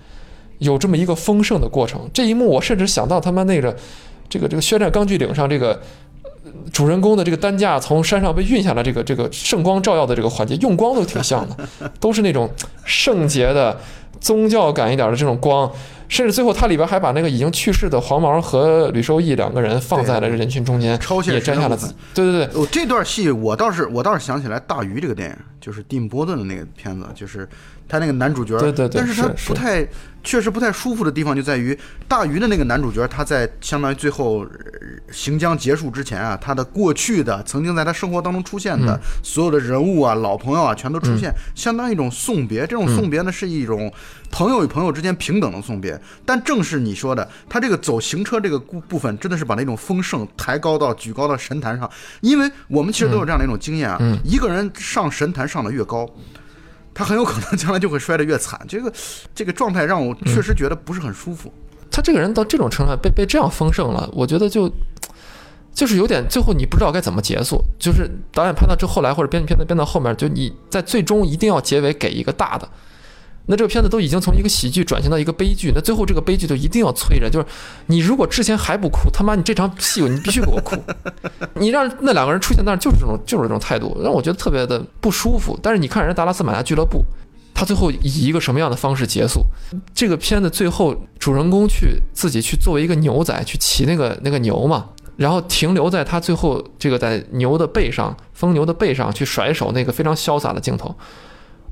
[0.60, 2.10] 有这么一个丰盛的过程。
[2.14, 3.76] 这一幕我甚至想到他妈那个。
[4.28, 5.80] 这个这个宣战钢锯岭上，这个
[6.72, 12.50] 主人公的这个担架从山上被运下来，这个这个圣光照耀的这个环节，用光都挺像的，都是那种
[12.84, 13.80] 圣洁的
[14.20, 15.72] 宗教感一点的这种光。
[16.08, 20.91] 甚至最后，它里边还把那个已经去世的黄毛和吕受益两个人放在了人群中间，
[21.26, 21.91] 也摘下了字。
[22.14, 27.50] 对对对，哦，这段戏我倒是我倒是想起来《大鱼》这个电影，就是蒂姆·波顿的那个片子，就是
[27.88, 28.58] 他那个男主角。
[28.60, 29.88] 对对对，但是他不太，
[30.24, 31.74] 确实不太舒服的地方就在于
[32.08, 34.46] 《大鱼》的那个男主角，他在相当于最后
[35.12, 42.62] 行将结束之前啊，他的过去的曾经在他生活当中出现的所有的人物啊、老朋友啊，全都出现，相当于一种送别。
[42.62, 43.92] 这种送别呢，是一种。
[44.32, 51.90] 朋友与朋友之间平等的送别，但正是你说的，他这个走行车这个部部分，真的是把那种丰盛抬高到举高到神坛上。
[52.20, 56.10] 因为我们其实都有这样的一种经验啊，一个人上神坛上的越高，
[56.96, 58.60] 他很有可能将来就会摔得越惨。
[58.68, 58.91] 这个
[59.36, 61.54] 这个状态让我确实觉得不是很舒服。
[61.91, 64.72] 他这个人到这种程度被被这样丰盛了，我觉得就
[65.74, 67.62] 就是有点最后你不知道该怎么结束。
[67.78, 72.68] 就是导演拍到这后来或者编剧片子编到后面，就你在最终一定要结尾给一个大的。
[73.48, 77.46] 那这个片子都已经从一个喜剧转型到一个悲剧，那最后这个悲剧就一定要催着，就是
[77.88, 80.76] 你如果之前还不哭，他妈你这场戏你必须给我哭，
[81.56, 85.58] 你让那两个人出现那儿就是这种就是这种态度，让我觉得特别的不舒服。
[85.62, 87.04] 但是你看人家达拉斯马尼亚俱乐部，
[87.54, 89.46] 他最后以一个什么样的方式结束？
[89.93, 94.88] 这个片子最后主人公去自己去作为一个牛仔去骑那个那个牛嘛，
[95.18, 100.96] 然后停留在他最后这个在牛的背上疯牛的背上去甩手那个非常潇洒的镜头。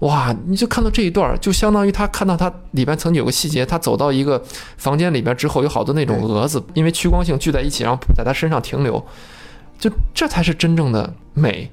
[0.03, 0.35] 哇！
[0.45, 4.41] 你就看到这一段，就相当于他看到他里边曾经有个细节，他走到一个
[4.77, 9.01] 房间里边之后，有好多那种蛾子，因为趋光性聚在一起，然后在他身上停留，
[9.79, 11.71] 就这才是真正的美，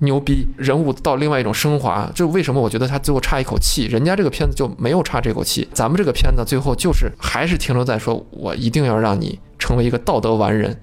[0.00, 0.46] 牛逼！
[0.58, 10.78] 人物到另外一种升华，就为什么我觉得他最后差一口气，人家这个片子就没有差这口气，咱们这个片子最后就是还是停留在说我一定要让你成为一个道德完人。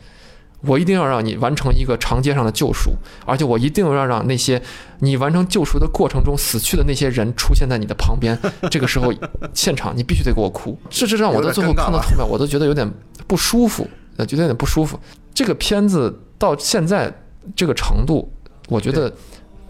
[0.62, 2.92] 我一定要让你完成一个长街上的救赎，
[3.26, 4.62] 而且我一定要让那些
[5.00, 8.38] 你完成救赎的过程中死去的那些人出现在你的旁边。
[8.70, 9.14] 这个时候，
[9.54, 10.78] 现场你必须得给我哭。
[10.90, 12.90] 这这让我到最后看到后面，我都觉得有点
[13.28, 15.00] 不舒服，呃，觉得有点不舒服。
[15.34, 17.12] 这个片子到现在
[17.56, 18.32] 这个程度，
[18.70, 19.12] 我觉得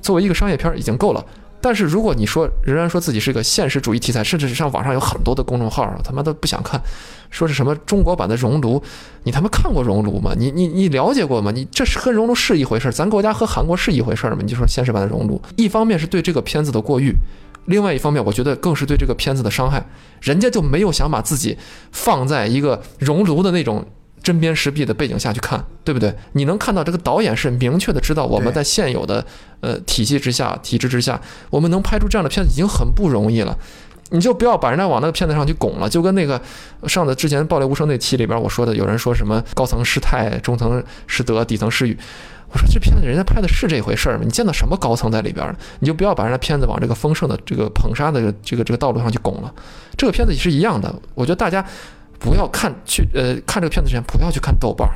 [0.01, 1.25] 作为一个商业片已经够了。
[1.61, 6.81] 但是如果你说仍然说自己是个现实主义题材，甚至是上网上有很多的公众号，他妈都不想看，
[7.29, 8.81] 说是什么中国版的熔炉，
[9.23, 10.33] 你他妈看过熔炉吗？
[10.37, 11.51] 你你你了解过吗？
[11.51, 14.39] 你这是跟熔炉是一回事儿，咱国家和韩国是一回事儿吗？
[14.41, 17.13] 你就说现实版的熔炉，一方面是对这个片子的过誉，
[17.65, 19.85] 另外一方面我觉得更是对这个片子的伤害，
[20.21, 21.57] 人家就没有想把自己
[21.91, 23.85] 放在一个熔炉的那种。
[24.23, 26.13] 针砭时弊的背景下去看，对不对？
[26.33, 29.25] 你能看到这个导演是明确的知道我们在现有的
[29.61, 31.19] 呃体系之下、体制之下，
[31.49, 33.57] 我们能拍出这样的片子已经很不容易了。
[34.13, 36.39] 你就不要把人家往那个片子上去拱了，就跟那个
[36.85, 41.97] 上的之前《暴力无声》那期里边我说的，有人说什么高层失态、中层失德、底层失语。
[42.51, 44.23] 我说这片子人家拍的是这回事儿吗？
[44.25, 45.55] 你见到什么高层在里边儿？
[45.79, 49.53] 你就不要把人家片子往这个丰盛的这个捧杀的这个这个道路上去拱了。
[49.97, 51.65] 这个片子也是一样的，我觉得大家
[52.21, 54.93] 不要看去呃看这个片子之前不要去看豆瓣儿，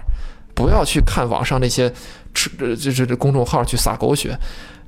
[0.54, 1.92] 不要去看网上那些
[2.36, 4.38] 吃呃就是这公众号去撒狗血，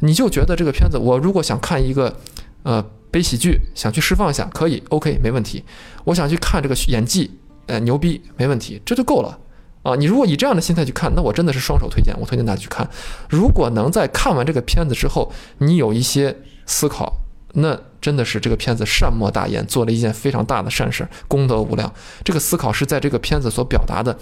[0.01, 2.15] 你就觉得这个片子我如果想看一个
[2.61, 5.63] 呃悲喜剧，想去释放一下，可以 OK 没问题。
[6.03, 7.31] 我想去看这个演技，
[7.65, 9.39] 呃牛逼没问题，这就够了。
[9.83, 12.87] 啊，你如果以这样的心态去看，那我真的是双手推荐，我推荐大家去看。
[13.29, 16.35] 如果能在看完这个片子之后，你有一些
[16.65, 17.15] 思考，
[17.53, 21.91] 那真的是这个片子善莫大焉，做了一件非常大的善事，功德无量。
[22.23, 24.17] 这个思考是在这个片子所表达的，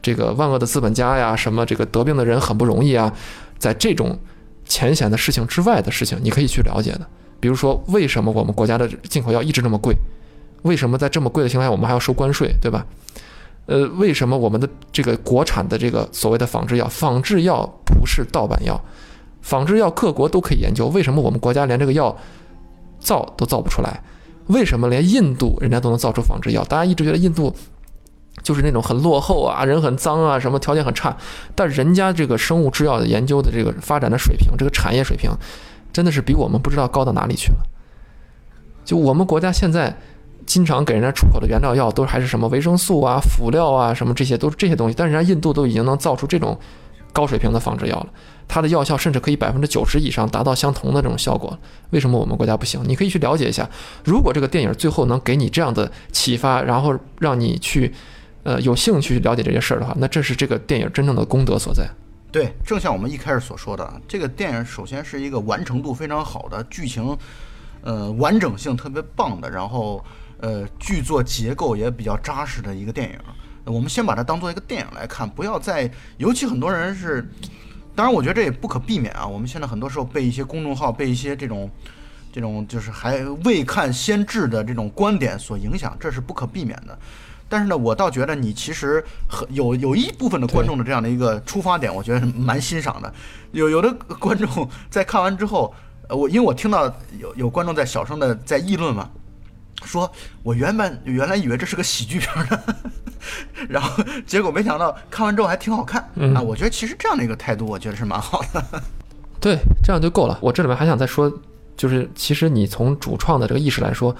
[0.00, 3.12] 这个万恶的资本家呀，什么这个得病的人很不容易啊，
[3.58, 4.18] 在这种
[4.64, 7.06] 浅显的事情之外的事情，你可以去了解的。
[7.40, 9.94] 比如说，为什么我们国家的进口药一直那么贵？
[10.62, 12.86] 为什么在这么贵的情况下，我们还要收关税，对吧？
[13.66, 18.80] 呃，为什么我们的这个国产的这个所谓的仿制药，仿制药不是盗版药，
[19.40, 22.16] 仿制药各国都可以研究，为什么我们国家连这个药
[23.02, 24.02] 造都造不出来？
[24.46, 26.64] 为什么连印度人家都能造出仿制药？
[26.64, 27.54] 大家一直觉得印度
[28.42, 31.16] 就是那种很落后啊，人很脏啊，什么条件很差，
[31.54, 35.30] 但人家这个生物制药的研究的这个发展的水平，这个产业水平，
[35.92, 37.58] 真的是比我们不知道高到哪里去了。
[38.84, 39.96] 就我们国家现在。
[40.44, 44.94] 经常给人家出口的原料药都还是什么维生素啊、辅料啊，什么这些都是这些东西。
[44.98, 46.58] 但人家印度都已经能造出这种
[47.12, 48.08] 高水平的仿制药了，
[48.52, 51.58] 它的药效甚至可以百分之九十以上达到相同的这种效果。
[51.88, 52.82] 为什么我们国家不行？
[52.86, 53.66] 你可以去了解一下。
[54.04, 57.90] 如果这个电影最后能给你这样的启发，然后让你去
[58.42, 61.88] 呃有兴趣去了解这些事儿的话，那这是这个电影真正的功德所在。
[62.30, 67.16] 对，正像我们一开始所说的，这个电影首先是一个完成度非常好的剧情，
[67.80, 70.04] 呃，完整性特别棒的，然后。
[70.42, 73.16] 呃，剧作结构也比较扎实的一个电影，
[73.72, 77.24] 我们先把它当做一个电影来看，不要再，尤其很多人是，
[77.94, 79.26] 当然我觉得这也不可避免啊。
[79.26, 81.70] 我们现在很多时候被一些公众号、被一些这种，
[82.32, 86.98] 这种就是还未看先知的这种观点所影响，这是不可避免的。
[87.48, 93.12] 但是呢，我倒觉得你其实很有有一部分的观众的这样的一个出发点，我觉得蛮欣赏的。
[93.52, 95.74] 有有的观众在看完之后，
[96.08, 96.86] 呃，我因为我听到
[97.18, 99.10] 有有观众在小声的在议论嘛。
[99.86, 100.10] 说，
[100.42, 102.62] 我原本原来以为这是个喜剧片的，
[103.68, 106.00] 然后结果没想到看完之后还挺好看
[106.34, 106.40] 啊！
[106.40, 108.64] 我觉得其实这样的一个态度，我觉得是蛮好的。
[109.40, 110.38] 对，这样就够了。
[110.40, 111.32] 我这里面还想再说，
[111.76, 114.14] 就是其实你从主创的这个意识来说，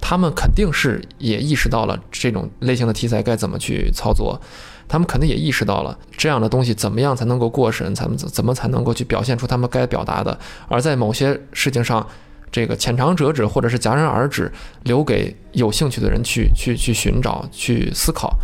[0.00, 4.40] 他们肯定是也意识到了这种类型的题材该怎么去操作，
[4.86, 10.38] 他们肯定也意识到了这样的东西怎么样才能够过审，才能怎么才能够去表现出他们该表达的，
[10.68, 12.06] 而在某些事情上。
[12.50, 14.50] 这个浅尝辄止或者是戛然而止，
[14.84, 18.34] 留给有兴趣的人去去去寻找、去思考。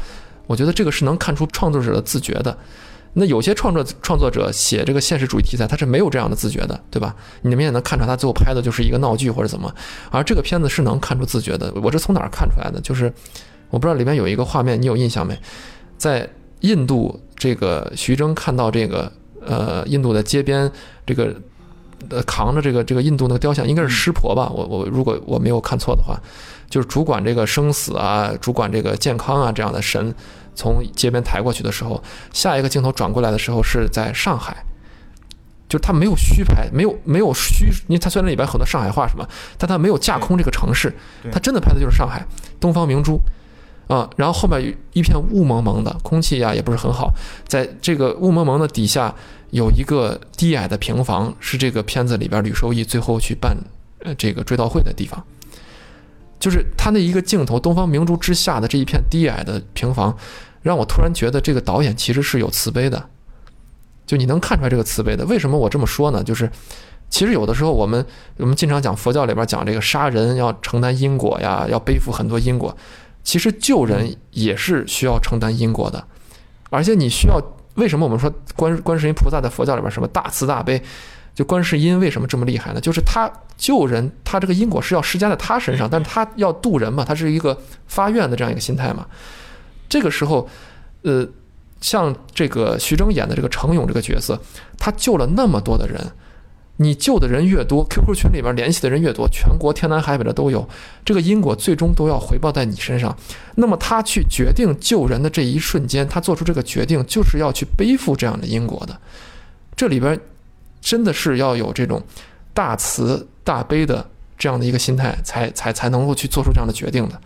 [0.46, 2.56] 我觉得这个是能看出创作者的自觉的。
[3.14, 7.14] 那有些创作创作者写这个现实主义题材，他是没有这样的自觉的，对吧？
[7.42, 9.72] 你们也能看出他最后拍的就是一个闹剧或者怎么。
[10.10, 11.72] 而这个片子是能看出自觉的。
[11.76, 12.80] 我是从哪儿看出来的？
[12.80, 13.12] 就是
[13.70, 15.38] 我不知道里面有一个画面，你有印象没？
[15.96, 16.28] 在
[16.60, 19.12] 印度，这个徐峥看到这个
[19.46, 20.70] 呃印度的街边
[21.06, 21.34] 这个。
[22.10, 24.48] 呃，扛着这个这个印度那个雕像，应该是湿婆吧？
[24.50, 26.18] 我我如果我没有看错的话，
[26.68, 30.14] 就是主管这个生死啊，主管这个健康啊这样的神，
[30.54, 34.64] 从街边抬过去的时候，下一个镜头转过来的时候是在上海，
[35.68, 39.26] 就是他没有虚拍，没有没有虚，因为他虽然里边很多上海话什么，
[39.56, 40.94] 但他没有架空这个城市，
[41.30, 42.26] 他真的拍的就是上海
[42.60, 43.20] 东方明珠
[43.86, 47.12] 啊，然后后面一片雾蒙蒙的，空气呀也不是很好，
[47.46, 49.14] 在这个雾蒙蒙的底下。
[49.52, 53.54] 有一个低矮的平房，是这个片子里边吕受益最后去办
[53.98, 55.22] 呃这个追悼会的地方。
[56.40, 60.16] 就是他那一个镜头，东方明珠之下的这一片低矮的平房，
[60.62, 63.04] 让我突然觉得这个导演其实是有慈悲的。
[64.06, 65.26] 就你能看出来这个慈悲的。
[65.26, 66.24] 为什么我这么说呢？
[66.24, 66.50] 就是
[67.10, 68.02] 其实有的时候我们
[68.38, 72.74] 我们经常讲佛教里边讲这个杀人要承担因果呀，要背负很多因果。
[73.22, 76.04] 其实救人也是需要承担因果的，
[76.70, 77.40] 而且你需要。
[77.76, 80.78] 为什么我们说观观世音菩萨在佛教里边什么大慈大悲？
[81.34, 82.80] 就观世音为什么这么厉害呢？
[82.82, 89.06] 就是他救人，他这个因果是要施加在他身上，但是他要渡人嘛，他是一个发愿的这样一个心态嘛。
[89.88, 90.46] 这个时候，
[91.00, 91.26] 呃，
[91.80, 94.38] 像这个徐峥演的这个程勇这个角色，
[94.76, 95.98] 他救了那么多的人。
[96.82, 100.68] 你救的人越多，QQ 群里边联系的人越多，全国天南海北的都有，
[101.04, 103.16] 这个因果最终都要回报在你身上。
[103.54, 108.98] 那么他去决定救人的这一瞬间，他做出这个决定，就是要去背负这样的因果的。
[109.76, 110.18] 这里边
[110.80, 112.02] 真的是要有这种
[112.52, 114.06] 大慈大悲的
[114.36, 117.20] 这样的一个心态，才才才能够去做出这样的决定的。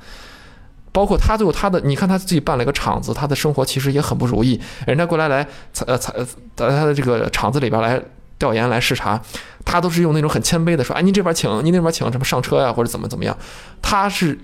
[0.93, 4.59] 包括他最后他的，你看他自己办了一个厂子，他的生活其实也很不如意。
[4.87, 5.47] 人家过来来
[5.85, 6.15] 呃在
[6.57, 8.01] 他的这个厂子里边来
[8.39, 9.21] 调研来视察，
[9.65, 13.37] 他都是用那种很谦卑的说，哎，您这边请，您那边请，什么上车呀，或者怎么怎么样。
[13.81, 14.39] 他是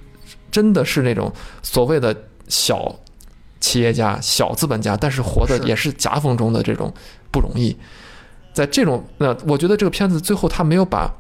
[0.50, 1.32] 真的是那种
[1.62, 2.16] 所谓的
[2.48, 2.94] 小
[3.60, 6.92] 企业家、小资本家，但是活的也是夹缝中的这种
[7.30, 7.76] 不容易。
[8.52, 11.10] 在这种，那我觉得这个片子最后他没有把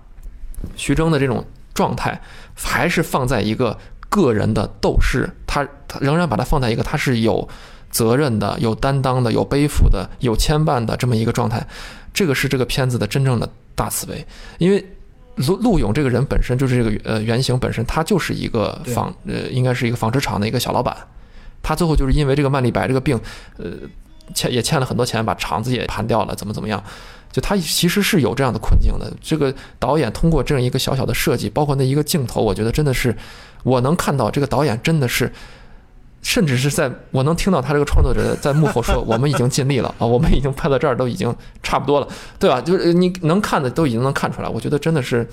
[0.76, 2.20] 徐峥的这种状态，
[2.54, 7.48] 还是放在一个个人的斗士，他他仍然把它放在一个他是有
[7.90, 11.66] 责任的、有担当的、有背负的、有牵绊的这么一个状态。
[12.12, 14.24] 这个是这个片子的真正的大慈悲，
[14.58, 14.84] 因为
[15.36, 20.96] 陆陆勇这个人本身就是这个呃原型本身，他就是一个对纺呃应该是一个纺织厂的一个小老板，
[21.62, 23.18] 他最后就是因为这个曼丽白这个病，
[23.56, 23.70] 呃
[24.34, 26.82] 欠也欠了很多钱，把厂子也盘掉了，怎么怎么样。
[27.32, 29.10] 就他其实是有这样的困境的。
[29.22, 33.16] 这个导演通过这样一个小小的设计，包括那一个镜头，我觉得真的是，
[33.62, 35.32] 我能看到这个导演真的是，
[36.22, 42.08] 甚至是在我能听到他这个创作者在幕后说：“我们已经尽力了 啊，我们已经拍到这儿都已经差不多了，
[42.38, 45.28] 对吧？”就是你能看的都已经能看出来，我觉得真的是。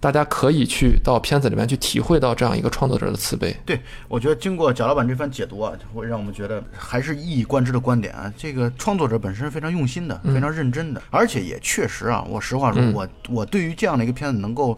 [0.00, 3.56] 大家可以去到片子里面去体会到这样一个创作者的慈悲。
[3.64, 8.34] 对，我觉得经过贾老板这番解读啊，会让我们觉得还是一以贯之的观点啊。
[8.36, 14.76] 这个创作者本身是非常用心的，非常认真的，而且也确实啊，我实话说，嗯我我对于这样的一个片子能够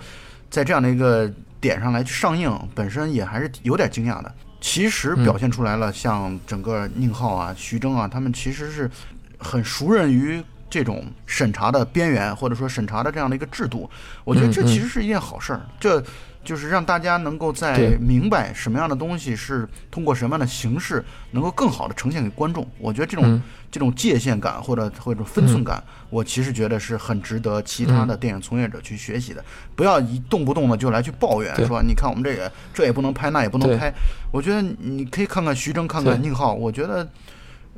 [0.50, 4.30] 在这样的一个点上来去上映，本身也还是有点惊讶的。
[4.66, 8.90] 其实表现出来了，像整个宁浩啊、徐峥啊，他们其实是
[9.36, 13.88] 很熟稔于这种审查的边缘，或者说审查的这样的一个制度。
[14.24, 16.02] 我觉得这其实是一件好事儿，这
[16.45, 22.64] 就是让大家能够在明白什么样的东西是通过什么样的形式能够更好的呈现给观众。
[22.78, 23.42] 我觉得这种、嗯
[23.74, 29.45] 这种界限感或者或者分寸感，我其实觉得是很值得其他的电影从业者去学习的。
[29.74, 33.92] 不要一动不动的就来去抱怨说，你看我们这个这也不能拍，那也不能拍。
[34.30, 37.05] 我觉得你可以看看徐峥，看看宁浩，我觉得。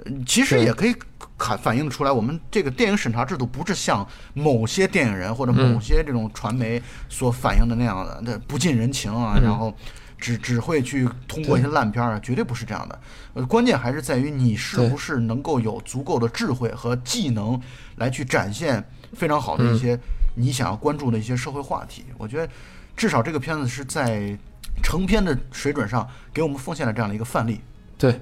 [0.06, 0.94] 呃其实也可以
[1.36, 9.42] 看反映得出来，我们这个电影审查制度不是像某些电影人或者某嗯些这种传媒所反映的那样的，那不近人情啊，嗯。
[9.42, 9.74] 然后
[10.18, 12.98] 只只会去通过一些烂片儿啊，绝对不是这样的。
[13.34, 17.60] 呃，关键还是在于你是不是能够有足够的智慧和技能
[17.96, 18.82] 来去展现
[19.12, 19.74] 非常好的嗯。
[19.74, 19.98] 一些
[20.34, 22.06] 你想要关注的一些社会话题。
[22.16, 22.48] 我觉得
[22.96, 24.36] 至少这个片子是在
[24.82, 27.60] 成片的水准上给我们奉献了这样的一个范例。
[27.98, 28.20] 对，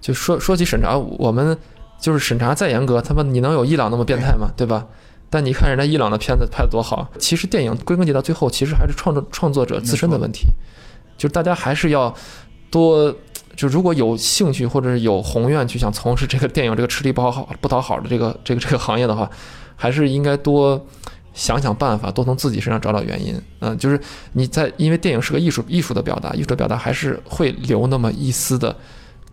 [0.00, 1.56] 就说说起审查，我们
[2.00, 4.50] 就是审查再严格，他妈你能有伊朗那么变态吗？
[4.56, 4.86] 对吧？
[5.28, 10.46] 但你看人家伊朗的片子拍的多好，其实电影归根结到最后，其实还是创作创作者自身的问题，
[11.18, 12.14] 就是大家还是要
[12.70, 13.14] 多，
[13.56, 19.28] 就如果有兴趣或者是有宏愿去想从事这个电影这个吃力不讨好不讨好的这个这个这个行业的话，
[19.74, 20.84] 还是应该多。
[21.34, 23.38] 想想办法，多从自己身上找找原因。
[23.58, 24.00] 嗯、就是
[24.32, 28.74] 你在，因为电影是个艺术，艺术的表达，艺术的表达还是会留那么一丝的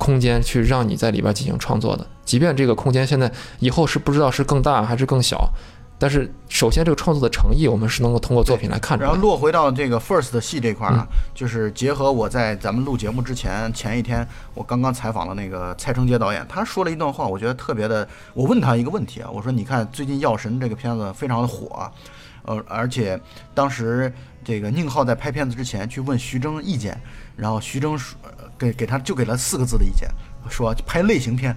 [0.04, 2.06] 空间去让你在里边进行创作的。
[2.26, 5.49] 即便这个空间现在以后是不知道是更大还是更小，
[5.97, 9.22] 但是首先这个创作的诚意，我们是能够通过作品来看出来然后。
[9.22, 18.08] 落回到这个 First 的戏这块儿啊，嗯就是结合我在咱们录节目之前前一天，我刚刚采访了那个蔡成杰导演，他说了一段话，我觉得特别的。
[18.34, 21.91] 我问他一个问题啊，我说你看最近《药神》这个片子非常的火啊，
[22.43, 23.20] 呃，而且
[23.54, 24.12] 当时
[24.43, 26.99] 这个宁浩在拍片子之前去问徐峥意见，
[27.36, 30.09] 然后徐峥说呃给给他就给了四个字的意见，
[30.49, 31.55] 说拍类型片。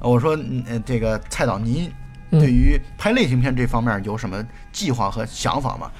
[0.00, 1.90] 呃我说嗯呃这个蔡导您
[2.30, 5.90] 嗯对于拍类型片这方面有什么计划和想法吗？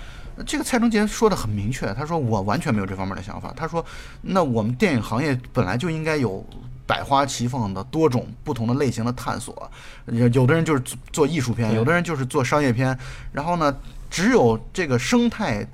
[0.46, 3.52] 这个蔡成杰说的很明确，他说我完全没有这方面的想法。
[3.56, 3.84] 他说，
[4.22, 6.46] 那我们电影行业本来就应该有
[6.86, 9.68] 百花齐放的多种不同的类型的探索，
[10.06, 12.96] 有有的人就是做做艺术片，有的人就是做商业片，
[13.32, 13.76] 然后呢，
[14.08, 15.66] 只有这个生态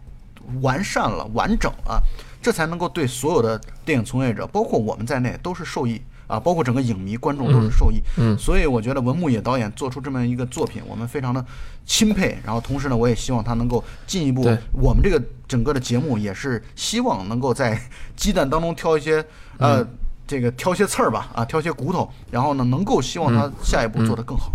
[0.62, 2.02] 完善了、完整了，
[2.44, 8.02] 这才能够对所有的电影从业者，包括我们在内，都是受益啊，包括整个影迷、观众都是受益。
[8.18, 11.42] 嗯所以我觉得文牧野导演做出这么一个作品，我们非常的
[11.86, 12.36] 钦佩。
[12.44, 14.42] 然后同时呢，我也希望他能够进一步，
[14.72, 15.18] 我们这个
[15.48, 17.80] 整个的节目也是希望能够在
[18.14, 19.24] 鸡蛋当中挑一些
[19.56, 19.80] 呃。
[19.80, 19.88] 嗯
[20.26, 24.50] 这个挑些刺儿吧，啊，挑些骨头，然后呢，能够希望他下一步做得更好。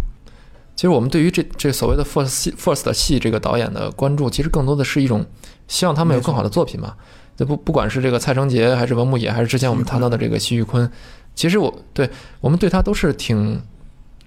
[0.76, 5.24] 其实我们对于这这所谓的 First 戏 First 的戏这个导演的关注，其实更多的是一种
[5.68, 6.96] 希望他们有更好的作品嘛。
[7.40, 10.92] 这不不管是这个蔡成杰，还是文牧野，还是之前我们谈到的这个徐玉坤，
[11.34, 12.10] 其实我对
[12.42, 13.62] 我们对他都是挺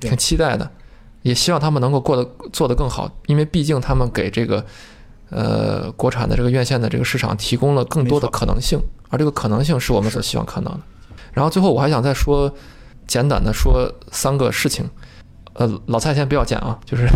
[0.01, 0.71] 挺期待的，
[1.21, 4.65] 也希望他们能够过得做得更好，因为毕竟他们给这个
[5.29, 10.81] 呃国产的这个院线的这个市场提供了更多的可能性，而这个可能性是我们所希望看到的。
[11.35, 12.51] 然后最后我还想再说
[13.07, 14.89] 简短的说三个事情，
[15.53, 17.07] 呃，老蔡先不要剪啊，就是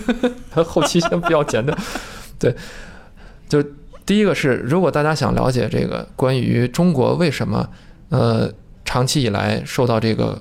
[0.64, 1.76] 后期先不要剪的。
[2.38, 2.56] 对，
[3.50, 3.62] 就
[4.04, 7.68] 第一个是，如果大家想了解这个关于中国为什么
[8.10, 8.50] 呃，
[8.84, 10.40] 长期以来受到这个，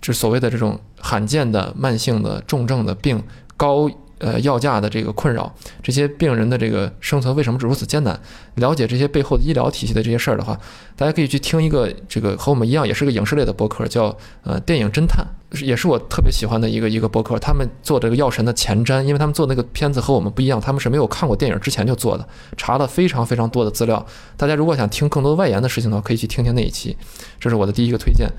[0.00, 3.22] 就所谓的这种罕见的慢性的重症的病
[3.56, 3.90] 高。
[4.22, 5.52] 呃，药价的这个困扰，
[5.82, 8.16] 这些病人的这个生存为什么如此艰难？
[8.54, 10.56] 了解这些背后的医疗体系的这些事儿的话，
[10.94, 15.26] 大家可以去听一个这个和我们一样也是个影视类的博客，叫呃电影侦探，
[15.60, 17.36] 也是我特别喜欢的一个一个博客。
[17.40, 22.24] 他们做这个药神的前瞻，因为他们做那个片子和我们不一样，他们是没有看过电影之前就做的，
[22.56, 24.06] 查了非常非常多的资料。
[24.36, 26.96] 大家如果想听更多外延的事情的话，可以去听听那一期。
[27.40, 28.30] 这是我的第一个推荐。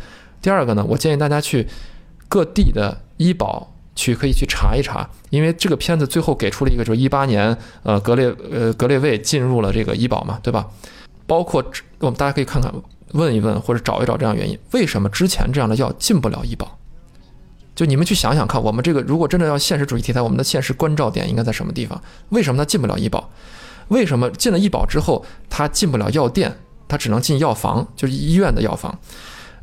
[0.41, 1.67] 第二个呢，我建议大家去
[2.29, 3.72] 各地的医保。
[3.95, 10.67] 去可以去查一查，因为这个片子最后给出了一个，就是一八年，呃，格列呃格列卫进入了这个医保嘛，对吧？
[11.25, 11.63] 包括
[11.99, 12.73] 我们大家可以看看，
[13.13, 16.77] 问一问或者找一找这样原因，为什么之前这样的药进不了医保？
[17.75, 21.99] 就你们去想想看，我们这个如果真的要现实主义题材，我们的现实关照点应该在什么地方？
[22.29, 23.29] 为什么它进不了医保？
[23.87, 26.55] 为什么进了医保之后，它进不了药店，
[26.87, 28.97] 它只能进药房，就是医院的药房？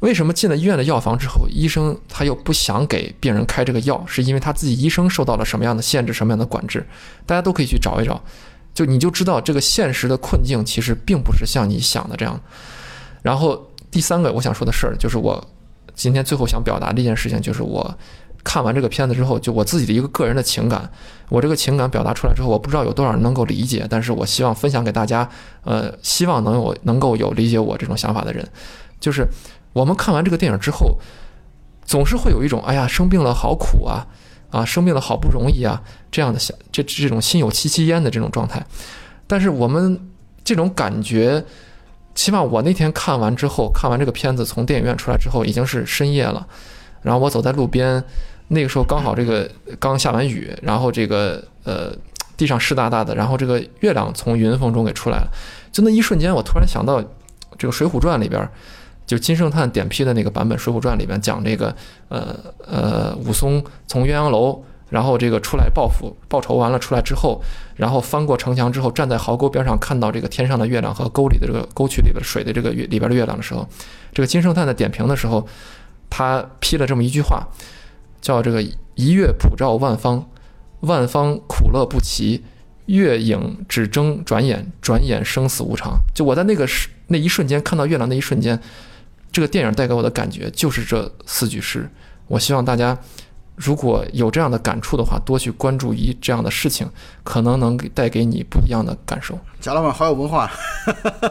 [0.00, 4.02] 为什么进了医院的药房之后，医生他又不想给病人开这个药？
[4.06, 6.86] 是因为他自己医生受到了什么样的限制、什么样的管制？
[7.26, 8.18] 大家都可以去找一找，
[8.72, 12.40] 就你就知道这个现实的困境其实并不是像你想的这样。
[13.20, 15.46] 然后第三个我想说的事儿，就是我
[15.94, 17.94] 今天最后想表达的一件事情，就是我
[18.42, 20.90] 看完这个片子之后，就我自己的一个个人的情感，
[21.28, 25.28] 我这个情感表达出来之后，我不知道有多少人能够理解，但是我希望分享给大家，
[25.62, 28.48] 呃，希望能有能够有理解我这种想法的人，
[28.98, 29.26] 就是。
[29.72, 30.98] 我们看完这个电影之后，
[31.84, 34.06] 总是会有一种“哎呀，生病了好苦啊，
[34.50, 38.64] 啊，生病了好不容易啊”这样的想这这种心有戚戚焉的这种状态。
[39.26, 40.10] 但是我们
[40.42, 41.44] 这种感觉，
[42.14, 46.46] 起码我那天看完之后，看完这个片子从电影院出来之后，已经是深夜了。
[47.02, 48.02] 然后我走在路边，
[48.48, 49.48] 那个时候刚好这个
[49.78, 51.92] 刚下完雨，然后这个呃
[52.36, 55.30] 地上湿哒哒的，然后这个月亮从云缝中给出来了。
[55.70, 57.00] 就那一瞬间，我突然想到
[57.56, 58.46] 这个《水浒传》里边。
[59.10, 61.74] 就金圣叹点批的那个版本《水浒传》里面讲这个，
[62.10, 67.42] 呃呃，武松从鸳鸯楼，然后这个出来报复报仇完了出来之后，
[67.74, 73.68] 然后翻过城墙之后，站在壕沟边上看到这个天上的月亮和沟里的这个沟渠里边水的这个月里边的月亮的时候，
[74.14, 75.44] 这个金圣叹在点评的时候，
[76.08, 77.48] 他批了这么一句话，
[78.20, 78.62] 叫这个
[78.94, 80.24] 一月普照万方，
[80.82, 82.44] 万方苦乐不齐，
[82.86, 85.98] 月影只争转眼，转眼生死无常。
[86.14, 88.60] 就我在那个时那一瞬间看到月亮那一瞬间。
[89.32, 91.88] 这个电影带给我的感觉就是这四句诗。
[92.26, 92.96] 我希望大家
[93.56, 96.88] 如果有这样的感触的话，多去关注一这样的事情，
[97.22, 99.38] 可能能带给你不一样的感受。
[99.60, 100.50] 贾老板好有文化，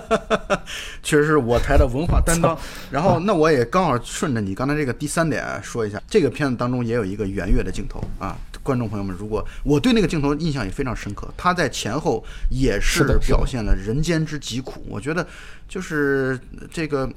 [1.01, 2.55] 确实是我台的文化担当。
[2.91, 8.37] 然后，那我也刚好顺着你刚才这个第三点说一下，这个片子当中也有一个圆月的镜头啊。
[8.61, 14.85] 观众朋友们，如果我对那个镜头印象也非常深刻，他在前后也是表现了人间之疾苦。
[14.87, 15.25] 我觉得。
[15.69, 16.37] 就是
[16.71, 17.07] 这个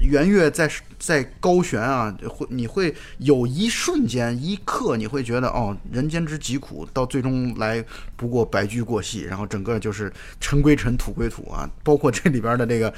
[0.00, 7.84] 圆月在在高悬啊，会你会有一瞬间一刻，你会觉得哦，人间之疾苦，到最终来
[8.16, 11.68] 不过白驹过隙，然后整个就是尘归尘，土归土啊。
[11.84, 12.92] 包括这里边的这个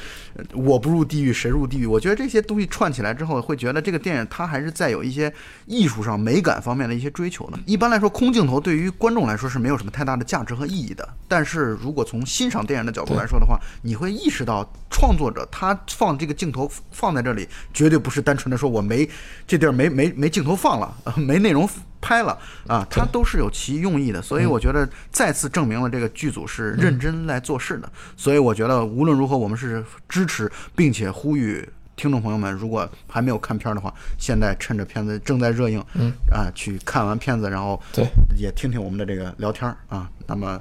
[0.54, 5.32] 我不入地狱谁入地狱，我觉得这些东西串起来之后，会觉得这个电影它还是在有一些
[5.66, 7.58] 艺术上美感方面的一些追求的。
[7.66, 14.72] 一般来说，空镜头对于观众来说是没有什么太大的价值和意义的，但是如果从欣赏电影的角度来说的话，你会意识到。
[14.92, 19.08] 创作者他放这个镜头放在这里，绝对不是单纯的说我没
[19.46, 21.68] 这地儿没没没镜头放了， 没内容
[22.00, 22.38] 拍了
[22.68, 24.20] 啊，他都是有其用意的。
[24.20, 27.90] 所以我觉得再次证明了这个剧组是认真来做事的。
[28.16, 31.66] 所以我觉得无论如何，我们是支持并且呼吁
[31.96, 38.06] 听众朋友们，如果还没有看片的话，现在趁着片子正在热映，嗯啊，去看完片子，然后对
[38.36, 40.08] 也听听我们的这个聊天啊。
[40.26, 40.60] 那么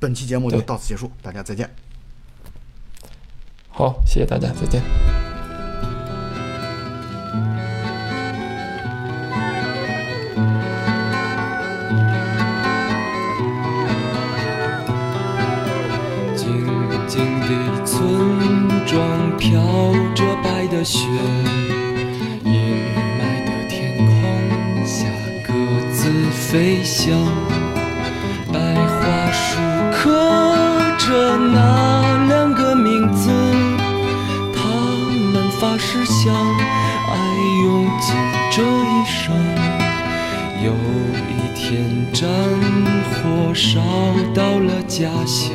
[0.00, 1.68] 本期节目就到此结束，大家再见。
[3.76, 4.80] 好，谢谢大家，再见。
[16.36, 16.56] 静
[17.06, 19.60] 静的村庄飘
[20.14, 21.06] 着白的雪，
[22.44, 22.52] 阴
[23.20, 25.06] 霾的天空下
[25.46, 25.52] 各
[25.92, 27.14] 自飞翔，
[28.50, 29.60] 白桦树
[29.92, 30.02] 刻
[30.98, 31.95] 着那
[35.58, 37.16] 发誓相爱
[37.64, 38.14] 用尽
[38.52, 39.34] 这一生，
[40.62, 40.70] 有
[41.30, 42.28] 一天战
[43.10, 43.80] 火烧
[44.34, 45.54] 到了家乡，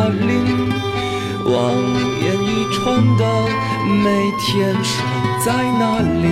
[0.00, 0.30] 那里，
[1.44, 1.74] 望
[2.20, 3.22] 眼欲穿的
[4.04, 5.02] 每天守
[5.44, 5.46] 在
[5.76, 5.82] 那
[6.22, 6.24] 里。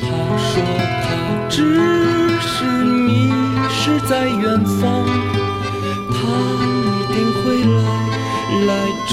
[0.00, 0.08] 他
[0.38, 0.48] 说
[1.02, 1.06] 他
[1.50, 1.54] 只
[2.40, 3.30] 是迷
[3.68, 5.04] 失在远方，
[6.08, 6.16] 他
[6.64, 7.78] 一定会来，
[8.66, 8.68] 来
[9.06, 9.12] 这